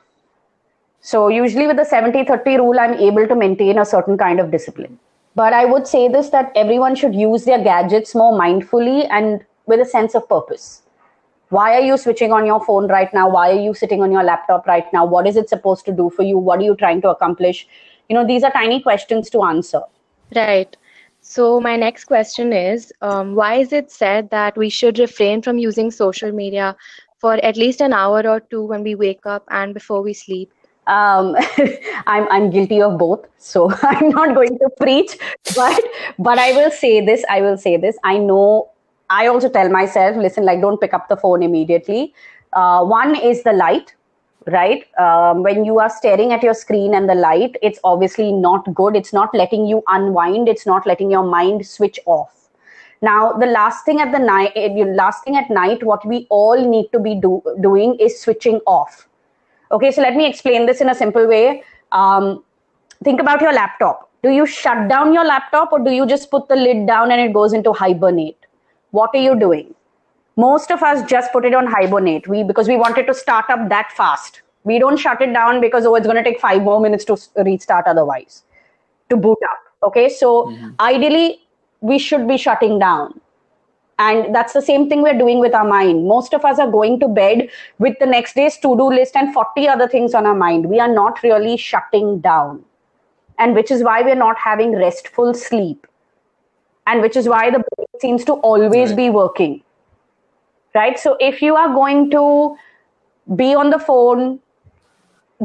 So 1.01 1.27
usually 1.27 1.67
with 1.67 1.77
the 1.77 1.85
70 1.85 2.23
30 2.25 2.57
rule 2.57 2.79
i'm 2.79 2.93
able 3.09 3.27
to 3.27 3.35
maintain 3.35 3.77
a 3.77 3.85
certain 3.85 4.17
kind 4.17 4.39
of 4.39 4.51
discipline. 4.51 4.97
But 5.35 5.53
i 5.53 5.65
would 5.65 5.85
say 5.87 6.07
this 6.07 6.29
that 6.29 6.51
everyone 6.55 6.95
should 6.95 7.13
use 7.13 7.45
their 7.45 7.63
gadgets 7.63 8.15
more 8.15 8.39
mindfully 8.39 9.07
and 9.11 9.45
with 9.65 9.81
a 9.81 9.85
sense 9.85 10.15
of 10.15 10.27
purpose. 10.27 10.81
Why 11.49 11.75
are 11.75 11.81
you 11.81 11.97
switching 11.97 12.33
on 12.33 12.45
your 12.45 12.63
phone 12.63 12.87
right 12.87 13.13
now? 13.13 13.29
Why 13.29 13.51
are 13.51 13.61
you 13.67 13.73
sitting 13.73 14.01
on 14.01 14.11
your 14.11 14.23
laptop 14.23 14.67
right 14.67 14.91
now? 14.91 15.05
What 15.05 15.27
is 15.27 15.37
it 15.37 15.47
supposed 15.49 15.85
to 15.85 15.93
do 15.93 16.09
for 16.09 16.23
you? 16.23 16.37
What 16.37 16.59
are 16.59 16.63
you 16.63 16.75
trying 16.75 17.01
to 17.01 17.09
accomplish? 17.09 17.67
You 18.09 18.15
know 18.15 18.25
these 18.25 18.43
are 18.43 18.51
tiny 18.51 18.81
questions 18.81 19.29
to 19.31 19.43
answer. 19.43 19.81
Right. 20.35 20.75
So 21.29 21.59
my 21.59 21.75
next 21.75 22.05
question 22.05 22.53
is, 22.53 22.93
um, 23.01 23.35
why 23.35 23.55
is 23.55 23.73
it 23.73 23.91
said 23.91 24.29
that 24.29 24.57
we 24.57 24.69
should 24.69 24.97
refrain 24.97 25.41
from 25.41 25.57
using 25.57 25.91
social 25.91 26.31
media 26.31 26.75
for 27.19 27.33
at 27.43 27.57
least 27.57 27.81
an 27.81 27.91
hour 27.91 28.25
or 28.25 28.39
two 28.39 28.63
when 28.63 28.81
we 28.81 28.95
wake 28.95 29.25
up 29.25 29.43
and 29.49 29.73
before 29.73 30.01
we 30.01 30.13
sleep? 30.13 30.51
um, 30.87 31.35
I'm 32.07 32.27
I'm 32.31 32.49
guilty 32.49 32.81
of 32.81 32.97
both, 32.97 33.25
so 33.37 33.71
I'm 33.83 34.09
not 34.09 34.33
going 34.35 34.57
to 34.59 34.69
preach, 34.79 35.17
but 35.55 35.79
but 36.17 36.39
I 36.39 36.53
will 36.53 36.71
say 36.71 37.05
this. 37.05 37.25
I 37.29 37.41
will 37.41 37.57
say 37.57 37.75
this. 37.77 37.97
I 38.03 38.17
know. 38.17 38.69
I 39.09 39.27
also 39.27 39.49
tell 39.49 39.69
myself, 39.69 40.17
listen, 40.17 40.45
like 40.45 40.61
don't 40.61 40.79
pick 40.79 40.93
up 40.93 41.09
the 41.09 41.17
phone 41.17 41.43
immediately. 41.43 42.13
Uh, 42.53 42.83
one 42.85 43.15
is 43.15 43.43
the 43.43 43.53
light, 43.53 43.93
right? 44.47 44.85
Um, 44.97 45.43
when 45.43 45.65
you 45.65 45.79
are 45.79 45.89
staring 45.89 46.31
at 46.31 46.43
your 46.43 46.53
screen 46.53 46.93
and 46.93 47.09
the 47.09 47.15
light, 47.15 47.55
it's 47.61 47.79
obviously 47.83 48.31
not 48.31 48.73
good. 48.73 48.95
It's 48.95 49.13
not 49.13 49.33
letting 49.33 49.65
you 49.65 49.83
unwind. 49.87 50.47
It's 50.47 50.65
not 50.65 50.85
letting 50.85 51.11
your 51.11 51.23
mind 51.23 51.65
switch 51.65 51.99
off. 52.05 52.49
Now, 53.01 53.33
the 53.33 53.45
last 53.45 53.85
thing 53.85 53.99
at 53.99 54.11
the 54.11 54.19
night, 54.19 54.53
last 54.95 55.23
thing 55.23 55.35
at 55.35 55.49
night, 55.49 55.83
what 55.83 56.05
we 56.05 56.25
all 56.29 56.57
need 56.57 56.89
to 56.91 56.99
be 56.99 57.15
do, 57.15 57.43
doing 57.61 57.95
is 57.99 58.19
switching 58.19 58.59
off. 58.65 59.07
Okay, 59.71 59.91
so 59.91 60.01
let 60.01 60.15
me 60.15 60.25
explain 60.25 60.65
this 60.65 60.81
in 60.81 60.89
a 60.89 60.95
simple 60.95 61.27
way. 61.27 61.63
Um, 61.91 62.43
think 63.03 63.21
about 63.21 63.41
your 63.41 63.53
laptop. 63.53 64.09
Do 64.23 64.31
you 64.31 64.47
shut 64.47 64.89
down 64.89 65.13
your 65.13 65.25
laptop 65.25 65.71
or 65.71 65.79
do 65.79 65.91
you 65.91 66.07
just 66.07 66.31
put 66.31 66.47
the 66.47 66.55
lid 66.55 66.87
down 66.87 67.11
and 67.11 67.21
it 67.21 67.33
goes 67.33 67.53
into 67.53 67.71
hibernate? 67.71 68.37
What 68.91 69.11
are 69.13 69.21
you 69.21 69.39
doing? 69.39 69.75
Most 70.37 70.71
of 70.71 70.83
us 70.83 71.07
just 71.09 71.31
put 71.33 71.45
it 71.45 71.53
on 71.53 71.67
hibernate. 71.67 72.27
We 72.27 72.43
because 72.43 72.67
we 72.67 72.77
wanted 72.77 73.07
to 73.07 73.13
start 73.13 73.49
up 73.49 73.69
that 73.69 73.91
fast. 73.91 74.41
We 74.63 74.79
don't 74.79 74.97
shut 74.97 75.21
it 75.21 75.33
down 75.33 75.61
because 75.61 75.85
oh, 75.85 75.95
it's 75.95 76.05
going 76.05 76.23
to 76.23 76.23
take 76.23 76.39
five 76.39 76.61
more 76.61 76.79
minutes 76.79 77.05
to 77.05 77.17
restart 77.43 77.87
otherwise 77.87 78.43
to 79.09 79.17
boot 79.17 79.37
up. 79.49 79.59
Okay, 79.83 80.09
so 80.09 80.45
mm-hmm. 80.45 80.69
ideally 80.79 81.39
we 81.81 81.99
should 81.99 82.27
be 82.27 82.37
shutting 82.37 82.79
down. 82.79 83.19
And 83.99 84.33
that's 84.33 84.53
the 84.53 84.61
same 84.61 84.89
thing 84.89 85.01
we're 85.01 85.17
doing 85.17 85.39
with 85.39 85.55
our 85.55 85.67
mind. 85.67 86.07
Most 86.07 86.33
of 86.33 86.45
us 86.45 86.59
are 86.59 86.69
going 86.69 86.99
to 86.99 87.07
bed 87.07 87.49
with 87.79 87.97
the 87.99 88.05
next 88.05 88.35
day's 88.35 88.57
to 88.57 88.77
do 88.77 88.89
list 88.89 89.15
and 89.15 89.33
40 89.33 89.67
other 89.67 89.87
things 89.87 90.13
on 90.13 90.27
our 90.27 90.35
mind. 90.35 90.67
We 90.67 90.79
are 90.79 90.91
not 90.91 91.23
really 91.23 91.57
shutting 91.57 92.19
down. 92.19 92.63
And 93.39 93.55
which 93.55 93.71
is 93.71 93.83
why 93.83 94.03
we're 94.03 94.15
not 94.15 94.37
having 94.37 94.75
restful 94.75 95.33
sleep. 95.33 95.87
And 96.85 97.01
which 97.01 97.15
is 97.15 97.27
why 97.27 97.49
the 97.49 97.63
brain 97.75 97.87
seems 97.99 98.23
to 98.25 98.33
always 98.33 98.89
Right. 98.89 98.97
be 98.97 99.09
working. 99.09 99.63
Right? 100.75 100.99
So 100.99 101.17
if 101.19 101.41
you 101.41 101.55
are 101.55 101.73
going 101.73 102.11
to 102.11 102.55
be 103.35 103.55
on 103.55 103.69
the 103.69 103.79
phone, 103.79 104.39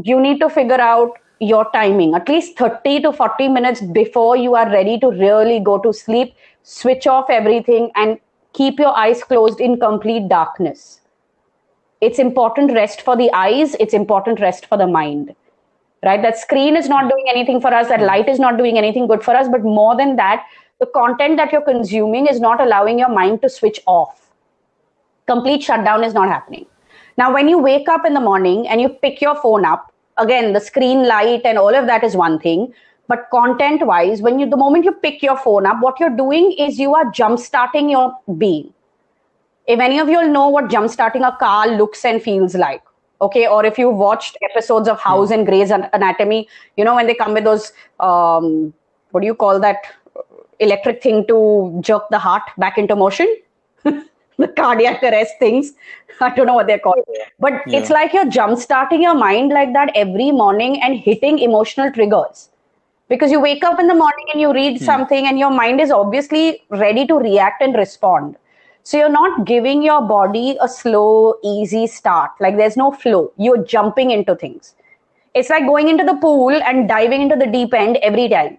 you 0.02 0.20
need 0.20 0.40
to 0.40 0.48
figure 0.48 0.80
out 0.80 1.18
your 1.40 1.68
timing. 1.72 2.14
At 2.14 2.28
least 2.28 2.56
30 2.56 3.00
to 3.02 3.12
40 3.12 3.48
minutes 3.48 3.80
before 3.80 4.36
you 4.36 4.54
are 4.54 4.70
ready 4.70 4.98
to 5.00 5.08
really 5.08 5.58
go 5.60 5.78
to 5.78 5.92
sleep 5.92 6.34
switch 6.62 7.06
off 7.06 7.28
everything 7.28 7.90
and 7.96 8.18
keep 8.52 8.78
your 8.78 8.96
eyes 8.96 9.24
closed 9.24 9.60
in 9.60 9.78
complete 9.80 10.28
darkness. 10.28 11.00
It's 12.00 12.18
important 12.18 12.72
rest 12.72 13.02
for 13.02 13.16
the 13.16 13.30
eyes 13.32 13.74
it's 13.80 13.94
important 13.94 14.40
rest 14.40 14.66
for 14.66 14.78
the 14.78 14.86
mind 14.86 15.34
right? 16.04 16.20
That 16.20 16.36
screen 16.36 16.76
is 16.76 16.88
not 16.88 17.08
doing 17.08 17.26
anything 17.28 17.60
for 17.60 17.72
us 17.72 17.88
that 17.88 18.02
light 18.02 18.28
is 18.28 18.40
not 18.40 18.58
doing 18.58 18.76
anything 18.76 19.06
good 19.06 19.22
for 19.22 19.36
us 19.36 19.48
but 19.48 19.62
more 19.62 19.96
than 19.96 20.16
that 20.16 20.44
the 20.80 20.86
content 20.86 21.36
that 21.36 21.52
you're 21.52 21.62
consuming 21.62 22.26
is 22.26 22.40
not 22.40 22.60
allowing 22.60 22.98
your 22.98 23.08
mind 23.08 23.40
to 23.42 23.48
switch 23.48 23.80
off 23.86 24.21
complete 25.26 25.62
shutdown 25.62 26.04
is 26.04 26.14
not 26.14 26.28
happening. 26.28 26.66
Now, 27.16 27.32
when 27.32 27.48
you 27.48 27.58
wake 27.58 27.88
up 27.88 28.06
in 28.06 28.14
the 28.14 28.20
morning 28.20 28.66
and 28.68 28.80
you 28.80 28.88
pick 28.88 29.20
your 29.20 29.34
phone 29.36 29.64
up, 29.64 29.92
again, 30.16 30.52
the 30.52 30.60
screen 30.60 31.06
light 31.06 31.42
and 31.44 31.58
all 31.58 31.74
of 31.74 31.86
that 31.86 32.04
is 32.04 32.16
one 32.16 32.38
thing. 32.38 32.72
But 33.08 33.28
content 33.30 33.84
wise, 33.86 34.22
when 34.22 34.38
you 34.38 34.48
the 34.48 34.56
moment 34.56 34.84
you 34.84 34.92
pick 34.92 35.22
your 35.22 35.36
phone 35.36 35.66
up, 35.66 35.78
what 35.80 36.00
you're 36.00 36.16
doing 36.16 36.52
is 36.52 36.78
you 36.78 36.94
are 36.94 37.10
jump 37.10 37.38
starting 37.38 37.90
your 37.90 38.12
being. 38.38 38.72
If 39.66 39.80
any 39.80 39.98
of 39.98 40.08
you 40.08 40.18
all 40.18 40.28
know 40.28 40.48
what 40.48 40.70
jump 40.70 40.90
starting 40.90 41.22
a 41.22 41.36
car 41.36 41.68
looks 41.68 42.04
and 42.04 42.22
feels 42.22 42.54
like, 42.54 42.82
okay, 43.20 43.46
or 43.46 43.64
if 43.64 43.78
you've 43.78 43.96
watched 43.96 44.36
episodes 44.50 44.88
of 44.88 44.98
House 44.98 45.30
and 45.30 45.46
Grey's 45.46 45.70
An- 45.70 45.88
Anatomy, 45.92 46.48
you 46.76 46.84
know 46.84 46.94
when 46.94 47.06
they 47.06 47.14
come 47.14 47.34
with 47.34 47.44
those 47.44 47.72
um, 48.00 48.72
what 49.10 49.20
do 49.20 49.26
you 49.26 49.34
call 49.34 49.60
that 49.60 49.76
electric 50.58 51.02
thing 51.02 51.26
to 51.26 51.78
jerk 51.80 52.08
the 52.10 52.18
heart 52.18 52.42
back 52.58 52.78
into 52.78 52.96
motion? 52.96 53.36
The 54.42 54.48
cardiac 54.48 55.02
arrest 55.02 55.34
things. 55.38 55.72
I 56.20 56.34
don't 56.34 56.46
know 56.46 56.54
what 56.54 56.66
they're 56.66 56.78
called. 56.78 57.04
But 57.40 57.62
it's 57.66 57.90
like 57.90 58.12
you're 58.12 58.28
jump 58.28 58.58
starting 58.58 59.02
your 59.02 59.14
mind 59.14 59.50
like 59.50 59.72
that 59.72 59.90
every 59.94 60.30
morning 60.30 60.80
and 60.82 60.98
hitting 60.98 61.38
emotional 61.38 61.90
triggers. 61.90 62.50
Because 63.08 63.30
you 63.30 63.40
wake 63.40 63.64
up 63.64 63.80
in 63.80 63.88
the 63.88 63.94
morning 63.94 64.26
and 64.32 64.40
you 64.40 64.52
read 64.52 64.78
hmm. 64.78 64.84
something, 64.84 65.26
and 65.26 65.38
your 65.38 65.50
mind 65.50 65.80
is 65.80 65.90
obviously 65.90 66.62
ready 66.70 67.06
to 67.06 67.14
react 67.14 67.62
and 67.62 67.74
respond. 67.74 68.36
So 68.84 68.96
you're 68.96 69.08
not 69.08 69.44
giving 69.46 69.82
your 69.82 70.02
body 70.02 70.56
a 70.60 70.68
slow, 70.68 71.34
easy 71.44 71.86
start. 71.86 72.32
Like 72.40 72.56
there's 72.56 72.76
no 72.76 72.90
flow. 72.90 73.32
You're 73.36 73.64
jumping 73.64 74.10
into 74.10 74.34
things. 74.34 74.74
It's 75.34 75.50
like 75.50 75.64
going 75.64 75.88
into 75.88 76.04
the 76.04 76.14
pool 76.14 76.50
and 76.50 76.88
diving 76.88 77.22
into 77.22 77.36
the 77.36 77.46
deep 77.46 77.72
end 77.72 77.96
every 78.02 78.28
time, 78.28 78.58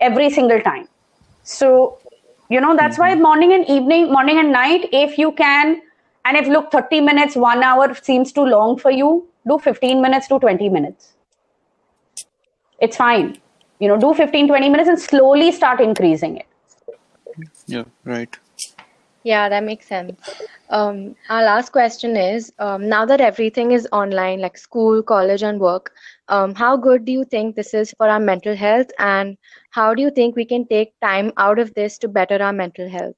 every 0.00 0.30
single 0.30 0.60
time. 0.60 0.88
So, 1.44 1.98
you 2.48 2.60
know, 2.60 2.76
that's 2.76 2.98
why 2.98 3.14
morning 3.14 3.52
and 3.52 3.68
evening, 3.68 4.10
morning 4.10 4.38
and 4.38 4.52
night, 4.52 4.88
if 4.92 5.18
you 5.18 5.32
can, 5.32 5.80
and 6.24 6.36
if 6.36 6.46
look, 6.46 6.70
30 6.70 7.00
minutes, 7.00 7.36
one 7.36 7.62
hour 7.62 7.94
seems 7.94 8.32
too 8.32 8.44
long 8.44 8.78
for 8.78 8.90
you, 8.90 9.26
do 9.46 9.58
15 9.58 10.00
minutes 10.00 10.28
to 10.28 10.38
20 10.38 10.68
minutes. 10.68 11.14
It's 12.80 12.96
fine. 12.96 13.36
You 13.80 13.88
know, 13.88 13.96
do 13.98 14.14
15, 14.14 14.48
20 14.48 14.68
minutes 14.68 14.88
and 14.88 14.98
slowly 14.98 15.52
start 15.52 15.80
increasing 15.80 16.36
it. 16.38 16.46
Yeah, 17.66 17.84
right. 18.04 18.36
Yeah, 19.24 19.48
that 19.48 19.64
makes 19.64 19.86
sense. 19.86 20.18
Um, 20.70 21.16
our 21.28 21.42
last 21.42 21.70
question 21.72 22.16
is, 22.16 22.52
um, 22.58 22.88
now 22.88 23.04
that 23.04 23.20
everything 23.20 23.72
is 23.72 23.86
online, 23.92 24.40
like 24.40 24.56
school, 24.56 25.02
college, 25.02 25.42
and 25.42 25.60
work, 25.60 25.92
um, 26.28 26.54
how 26.54 26.76
good 26.76 27.04
do 27.04 27.12
you 27.12 27.24
think 27.24 27.56
this 27.56 27.74
is 27.74 27.92
for 27.98 28.08
our 28.08 28.20
mental 28.20 28.54
health, 28.54 28.90
and 28.98 29.36
how 29.70 29.94
do 29.94 30.02
you 30.02 30.10
think 30.10 30.36
we 30.36 30.44
can 30.44 30.66
take 30.66 30.98
time 31.00 31.32
out 31.36 31.58
of 31.58 31.74
this 31.74 31.98
to 31.98 32.08
better 32.08 32.42
our 32.42 32.52
mental 32.52 32.88
health? 32.88 33.16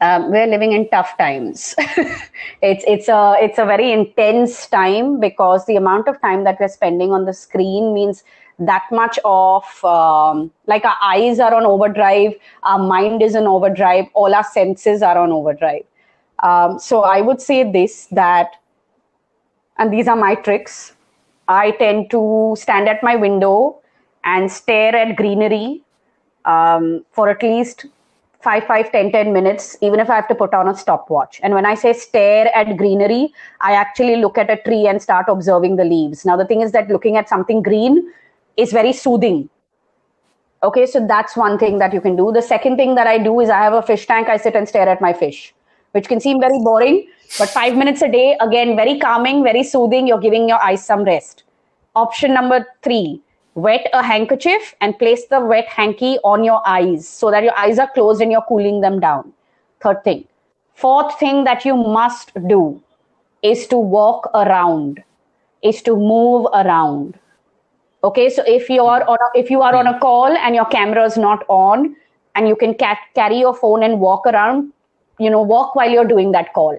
um, 0.00 0.30
we're 0.30 0.46
living 0.46 0.72
in 0.72 0.88
tough 0.90 1.16
times. 1.18 1.74
it's 2.62 2.84
it's 2.86 3.08
a 3.08 3.34
it's 3.40 3.58
a 3.58 3.64
very 3.64 3.92
intense 3.92 4.66
time 4.66 5.18
because 5.18 5.66
the 5.66 5.76
amount 5.76 6.08
of 6.08 6.20
time 6.20 6.44
that 6.44 6.58
we're 6.60 6.68
spending 6.68 7.12
on 7.12 7.24
the 7.24 7.32
screen 7.32 7.92
means 7.94 8.22
that 8.60 8.84
much 8.90 9.18
of 9.24 9.62
um, 9.84 10.50
like 10.66 10.84
our 10.84 10.96
eyes 11.02 11.38
are 11.38 11.54
on 11.54 11.64
overdrive, 11.64 12.32
our 12.62 12.78
mind 12.78 13.22
is 13.22 13.34
on 13.36 13.46
overdrive, 13.46 14.06
all 14.14 14.34
our 14.34 14.44
senses 14.44 15.02
are 15.02 15.18
on 15.18 15.30
overdrive. 15.32 15.84
Um, 16.42 16.78
so 16.78 17.02
I 17.02 17.20
would 17.20 17.40
say 17.40 17.70
this 17.70 18.06
that, 18.12 18.50
and 19.78 19.92
these 19.92 20.06
are 20.06 20.16
my 20.16 20.34
tricks. 20.36 20.94
I 21.48 21.72
tend 21.72 22.10
to 22.10 22.54
stand 22.58 22.88
at 22.88 23.02
my 23.02 23.16
window 23.16 23.80
and 24.32 24.50
stare 24.50 24.94
at 25.02 25.16
greenery 25.16 25.82
um, 26.44 27.04
for 27.12 27.28
at 27.28 27.42
least 27.42 27.86
5 28.40 28.64
5 28.64 28.92
10 28.92 29.12
10 29.12 29.32
minutes 29.32 29.76
even 29.80 30.00
if 30.04 30.10
i 30.10 30.16
have 30.20 30.28
to 30.28 30.34
put 30.34 30.54
on 30.54 30.68
a 30.68 30.74
stopwatch. 30.76 31.40
And 31.42 31.54
when 31.54 31.66
i 31.66 31.74
say 31.74 31.92
stare 31.92 32.54
at 32.60 32.76
greenery 32.76 33.32
i 33.60 33.72
actually 33.72 34.16
look 34.16 34.38
at 34.38 34.50
a 34.56 34.56
tree 34.68 34.86
and 34.86 35.02
start 35.02 35.26
observing 35.28 35.76
the 35.76 35.84
leaves. 35.84 36.24
Now 36.24 36.36
the 36.36 36.46
thing 36.50 36.62
is 36.66 36.72
that 36.72 36.88
looking 36.88 37.16
at 37.16 37.28
something 37.28 37.62
green 37.62 38.12
is 38.56 38.72
very 38.72 38.92
soothing. 38.92 39.48
Okay 40.62 40.86
so 40.86 41.04
that's 41.06 41.36
one 41.36 41.58
thing 41.58 41.78
that 41.78 41.92
you 41.92 42.00
can 42.00 42.16
do. 42.16 42.30
The 42.32 42.46
second 42.54 42.76
thing 42.76 42.94
that 42.94 43.12
i 43.14 43.18
do 43.18 43.40
is 43.40 43.50
i 43.50 43.60
have 43.66 43.78
a 43.80 43.82
fish 43.90 44.06
tank 44.06 44.28
i 44.28 44.36
sit 44.46 44.60
and 44.62 44.68
stare 44.74 44.88
at 44.96 45.06
my 45.08 45.12
fish 45.12 45.54
which 45.92 46.08
can 46.08 46.20
seem 46.20 46.40
very 46.40 46.58
boring 46.70 46.98
but 47.38 47.48
5 47.48 47.76
minutes 47.82 48.02
a 48.02 48.10
day 48.16 48.26
again 48.48 48.76
very 48.76 48.98
calming 48.98 49.42
very 49.52 49.64
soothing. 49.64 50.06
You're 50.06 50.26
giving 50.28 50.48
your 50.48 50.62
eyes 50.70 50.84
some 50.92 51.04
rest. 51.04 51.44
Option 51.96 52.34
number 52.34 52.66
3 52.82 53.20
wet 53.66 53.88
a 53.92 54.02
handkerchief 54.02 54.74
and 54.80 54.98
place 54.98 55.26
the 55.26 55.40
wet 55.40 55.68
hanky 55.68 56.16
on 56.32 56.44
your 56.44 56.60
eyes 56.66 57.08
so 57.08 57.30
that 57.30 57.42
your 57.42 57.56
eyes 57.58 57.78
are 57.78 57.90
closed 57.92 58.20
and 58.22 58.30
you're 58.32 58.48
cooling 58.48 58.80
them 58.80 59.00
down. 59.00 59.32
Third 59.82 60.02
thing. 60.04 60.24
Fourth 60.74 61.18
thing 61.18 61.44
that 61.44 61.64
you 61.64 61.76
must 61.76 62.32
do 62.46 62.80
is 63.42 63.66
to 63.68 63.76
walk 63.76 64.30
around, 64.34 65.02
is 65.62 65.82
to 65.82 65.96
move 65.96 66.46
around. 66.54 67.18
Okay, 68.04 68.30
so 68.30 68.44
if 68.46 68.70
you 68.70 68.84
are 68.84 69.02
on 69.02 69.18
a, 69.20 69.38
if 69.38 69.50
you 69.50 69.62
are 69.62 69.74
on 69.74 69.88
a 69.88 69.98
call 69.98 70.36
and 70.36 70.54
your 70.54 70.66
camera 70.66 71.04
is 71.04 71.16
not 71.16 71.44
on, 71.48 71.96
and 72.36 72.46
you 72.46 72.54
can 72.54 72.74
ca- 72.74 73.00
carry 73.16 73.40
your 73.40 73.54
phone 73.54 73.82
and 73.82 73.98
walk 73.98 74.24
around, 74.26 74.72
you 75.18 75.28
know, 75.28 75.42
walk 75.42 75.74
while 75.74 75.90
you're 75.90 76.04
doing 76.04 76.30
that 76.32 76.52
call 76.52 76.78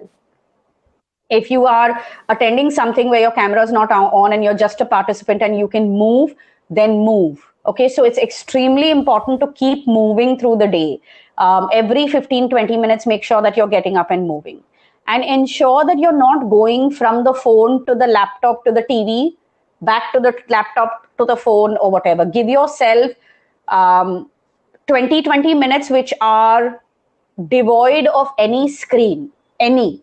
if 1.30 1.50
you 1.50 1.64
are 1.64 2.04
attending 2.28 2.70
something 2.70 3.08
where 3.08 3.20
your 3.20 3.30
camera 3.30 3.62
is 3.62 3.70
not 3.70 3.90
on 3.90 4.32
and 4.32 4.42
you're 4.44 4.60
just 4.62 4.80
a 4.80 4.84
participant 4.84 5.40
and 5.42 5.58
you 5.58 5.68
can 5.68 5.88
move 5.90 6.34
then 6.70 7.04
move. 7.04 7.44
Okay 7.66 7.88
so 7.88 8.04
it's 8.04 8.18
extremely 8.18 8.90
important 8.90 9.40
to 9.40 9.52
keep 9.52 9.86
moving 9.86 10.38
through 10.38 10.56
the 10.56 10.66
day. 10.66 11.00
Um, 11.38 11.68
every 11.72 12.06
15 12.06 12.48
20 12.48 12.76
minutes 12.76 13.06
make 13.06 13.22
sure 13.22 13.42
that 13.42 13.56
you're 13.56 13.68
getting 13.68 13.96
up 13.96 14.10
and 14.10 14.26
moving. 14.26 14.62
And 15.06 15.24
ensure 15.24 15.84
that 15.84 15.98
you're 15.98 16.16
not 16.16 16.48
going 16.48 16.90
from 16.92 17.24
the 17.24 17.34
phone 17.34 17.84
to 17.86 17.94
the 17.94 18.06
laptop 18.06 18.64
to 18.64 18.72
the 18.72 18.82
tv 18.82 19.32
back 19.82 20.12
to 20.12 20.20
the 20.20 20.34
laptop 20.48 21.06
to 21.18 21.24
the 21.24 21.36
phone 21.36 21.76
or 21.78 21.90
whatever. 21.90 22.24
Give 22.24 22.48
yourself 22.48 23.12
um, 23.68 24.30
20 24.86 25.22
20 25.22 25.54
minutes 25.54 25.90
which 25.90 26.12
are 26.20 26.82
devoid 27.48 28.06
of 28.06 28.28
any 28.38 28.68
screen 28.68 29.30
any. 29.58 30.02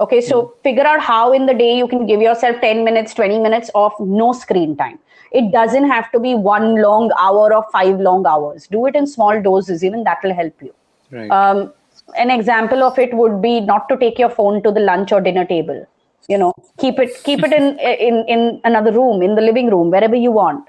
Okay 0.00 0.20
so 0.20 0.54
figure 0.62 0.86
out 0.86 1.00
how 1.00 1.32
in 1.32 1.46
the 1.46 1.54
day 1.54 1.76
you 1.76 1.86
can 1.86 2.06
give 2.06 2.20
yourself 2.20 2.60
10 2.60 2.84
minutes 2.84 3.14
20 3.14 3.38
minutes 3.38 3.70
of 3.74 3.92
no 4.00 4.32
screen 4.32 4.76
time 4.76 4.98
it 5.40 5.50
doesn't 5.52 5.88
have 5.88 6.10
to 6.12 6.20
be 6.26 6.34
one 6.34 6.68
long 6.82 7.10
hour 7.18 7.46
or 7.54 7.64
five 7.72 8.00
long 8.08 8.26
hours 8.26 8.66
do 8.76 8.86
it 8.86 8.96
in 9.00 9.06
small 9.06 9.42
doses 9.48 9.84
even 9.88 10.04
that 10.04 10.18
will 10.22 10.34
help 10.42 10.68
you 10.68 10.74
Right. 11.10 11.30
um, 11.30 11.72
an 12.18 12.30
example 12.30 12.82
of 12.82 12.98
it 12.98 13.14
would 13.14 13.40
be 13.42 13.60
not 13.60 13.88
to 13.88 13.96
take 13.96 14.18
your 14.18 14.30
phone 14.30 14.62
to 14.64 14.72
the 14.72 14.80
lunch 14.80 15.12
or 15.12 15.20
dinner 15.20 15.44
table 15.44 15.86
you 16.28 16.38
know 16.38 16.52
keep 16.78 16.98
it 16.98 17.22
keep 17.24 17.44
it 17.48 17.52
in 17.52 17.78
in 18.08 18.24
in 18.36 18.60
another 18.64 18.92
room 18.92 19.22
in 19.22 19.34
the 19.34 19.46
living 19.50 19.70
room 19.76 19.90
wherever 19.90 20.16
you 20.26 20.32
want 20.32 20.68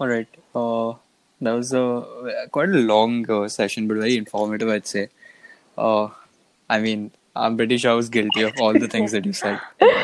All 0.00 0.08
right. 0.08 0.26
Uh, 0.54 0.94
that 1.40 1.52
was 1.52 1.72
a 1.72 2.48
quite 2.50 2.68
a 2.68 2.72
long 2.72 3.28
uh, 3.30 3.48
session, 3.48 3.86
but 3.86 3.96
very 3.96 4.16
informative, 4.16 4.68
I'd 4.68 4.86
say. 4.86 5.08
Uh, 5.78 6.08
I 6.68 6.80
mean, 6.80 7.12
I'm 7.36 7.56
pretty 7.56 7.76
sure 7.78 7.92
I 7.92 7.94
was 7.94 8.08
guilty 8.08 8.42
of 8.42 8.60
all 8.60 8.72
the 8.72 8.88
things 8.88 9.12
that 9.12 9.24
you 9.24 9.32
said. 9.32 9.60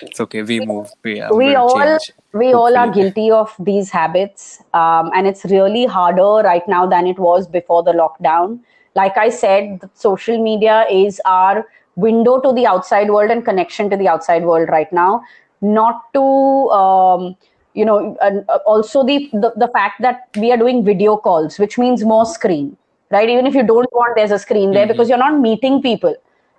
It's 0.00 0.20
okay. 0.20 0.42
We 0.42 0.60
move. 0.60 0.90
We, 1.04 1.20
I'm 1.20 1.36
we 1.36 1.54
all 1.54 1.74
change, 1.74 2.12
we 2.32 2.52
all 2.52 2.76
are 2.76 2.90
guilty 2.90 3.30
of 3.30 3.54
these 3.58 3.90
habits 3.90 4.62
um, 4.74 5.10
and 5.14 5.26
it's 5.26 5.44
really 5.46 5.86
harder 5.86 6.46
right 6.48 6.66
now 6.66 6.86
than 6.86 7.06
it 7.06 7.18
was 7.18 7.46
before 7.46 7.82
the 7.82 7.92
lockdown. 7.92 8.60
Like 8.94 9.16
i 9.16 9.28
said 9.30 9.80
social 9.94 10.42
media 10.42 10.84
is 10.90 11.20
our 11.24 11.66
window 11.96 12.40
to 12.40 12.52
the 12.52 12.66
outside 12.66 13.10
world 13.10 13.30
and 13.30 13.44
connection 13.44 13.88
to 13.90 13.96
the 13.96 14.08
outside 14.08 14.44
world 14.44 14.68
right 14.68 14.92
now. 14.92 15.22
Not 15.60 16.12
to 16.14 16.20
um, 16.20 17.36
you 17.74 17.84
know 17.84 18.16
and 18.20 18.44
uh, 18.48 18.58
also 18.66 19.04
the, 19.04 19.30
the 19.32 19.52
the 19.56 19.68
fact 19.68 20.00
that 20.02 20.28
we 20.36 20.52
are 20.52 20.58
doing 20.58 20.84
video 20.84 21.16
calls 21.16 21.58
which 21.58 21.78
means 21.78 22.04
more 22.04 22.26
screen 22.26 22.76
right? 23.10 23.28
Even 23.28 23.46
if 23.46 23.54
you 23.54 23.62
don't 23.62 23.92
want 23.92 24.16
there's 24.16 24.30
a 24.30 24.38
screen 24.38 24.72
there 24.72 24.86
because 24.86 25.08
you're 25.08 25.18
not 25.18 25.38
meeting 25.38 25.80
people 25.82 26.14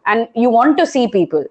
and 0.05 0.27
you 0.35 0.49
want 0.49 0.77
to 0.77 0.85
see 0.85 1.07
people 1.07 1.45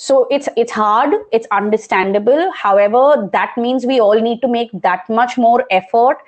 so 0.00 0.28
it's 0.30 0.48
it's 0.56 0.70
hard 0.70 1.14
it's 1.32 1.48
understandable. 1.50 2.52
However 2.52 3.28
that 3.32 3.56
means 3.56 3.84
we 3.84 4.00
all 4.00 4.20
need 4.20 4.40
to 4.42 4.48
make 4.48 4.70
that 4.82 5.08
much 5.10 5.36
more 5.36 5.64
effort 5.70 6.18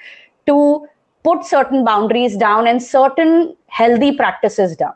to 0.46 0.88
put 1.22 1.44
certain 1.44 1.84
boundaries 1.84 2.36
down 2.36 2.66
and 2.66 2.82
certain 2.82 3.56
healthy 3.68 4.16
practices 4.16 4.74
down. 4.74 4.94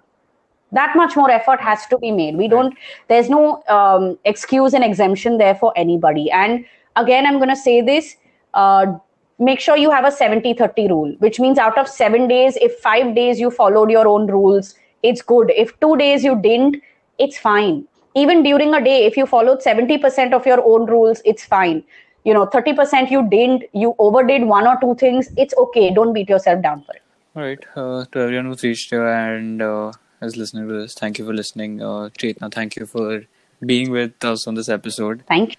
That 0.72 0.96
much 0.96 1.14
more 1.14 1.30
effort 1.30 1.60
has 1.60 1.87
to 1.87 1.98
be 1.98 2.10
made. 2.10 2.37
We 2.37 2.48
don't 2.48 2.74
there's 3.06 3.30
no 3.30 3.62
um, 3.68 4.18
excuse 4.24 4.74
and 4.74 4.82
exemption 4.82 5.38
there 5.38 5.54
for 5.54 5.72
anybody. 5.76 6.30
And 6.32 6.64
again 6.96 7.26
i'm 7.26 7.37
going 7.38 7.48
to 7.48 7.56
say 7.56 7.80
this 7.80 8.16
uh, 8.54 8.87
make 9.38 9.60
sure 9.60 9.76
you 9.76 9.90
have 9.90 10.04
a 10.04 10.12
70 10.12 10.54
30 10.54 10.88
rule 10.88 11.14
which 11.18 11.40
means 11.40 11.58
out 11.58 11.78
of 11.78 11.88
7 11.88 12.28
days 12.28 12.56
if 12.56 12.78
5 12.80 13.14
days 13.14 13.40
you 13.40 13.50
followed 13.50 13.90
your 13.90 14.08
own 14.08 14.26
rules 14.26 14.74
it's 15.02 15.20
good. 15.20 15.50
If 15.54 15.78
2 15.80 15.96
days 15.98 16.24
you 16.24 16.40
didn't 16.40 16.82
it's 17.18 17.38
fine 17.38 17.87
even 18.14 18.42
during 18.42 18.74
a 18.74 18.83
day 18.85 19.05
if 19.07 19.16
you 19.16 19.27
followed 19.27 19.61
70% 19.61 20.33
of 20.33 20.46
your 20.46 20.61
own 20.72 20.87
rules 20.87 21.22
it's 21.24 21.44
fine 21.44 21.83
you 22.24 22.35
know 22.35 22.46
30% 22.46 23.11
you 23.11 23.22
didn't 23.29 23.64
you 23.72 23.94
overdid 23.98 24.44
one 24.44 24.66
or 24.66 24.77
two 24.81 24.94
things 25.05 25.29
it's 25.37 25.55
okay 25.64 25.92
don't 25.92 26.12
beat 26.12 26.29
yourself 26.29 26.62
down 26.62 26.83
for 26.85 26.94
it 26.94 27.03
All 27.37 27.42
right. 27.42 27.64
Uh, 27.77 28.05
to 28.12 28.20
everyone 28.20 28.46
who's 28.46 28.62
reached 28.62 28.90
here 28.90 29.07
and 29.09 29.61
uh, 29.61 29.92
is 30.22 30.37
listening 30.37 30.68
to 30.68 30.74
this, 30.74 30.94
thank 30.94 31.18
you 31.18 31.24
for 31.27 31.35
listening. 31.35 31.83
Uh, 31.83 32.09
Chetna, 32.18 32.50
thank 32.59 32.77
you 32.77 32.87
for 32.87 33.24
being 33.70 33.90
with 33.90 34.24
us 34.24 34.46
on 34.46 34.55
this 34.55 34.68
episode. 34.68 35.24
thank 35.29 35.50
you 35.50 35.57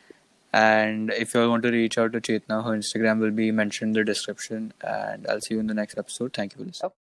And 0.54 1.12
if 1.12 1.34
you 1.34 1.42
all 1.42 1.50
want 1.50 1.64
to 1.64 1.72
reach 1.72 1.98
out 1.98 2.14
to 2.14 2.22
Chetna, 2.22 2.64
her 2.64 2.72
Instagram 2.78 3.20
will 3.20 3.32
be 3.32 3.52
mentioned 3.52 3.90
in 3.90 4.00
the 4.00 4.06
description. 4.14 4.72
And 4.82 5.28
I'll 5.28 5.42
see 5.42 5.56
you 5.56 5.60
in 5.60 5.68
the 5.68 5.74
next 5.74 5.98
episode. 5.98 6.34
Thank 6.34 6.54
you 6.54 6.60
for 6.60 6.66
listening. 6.68 6.92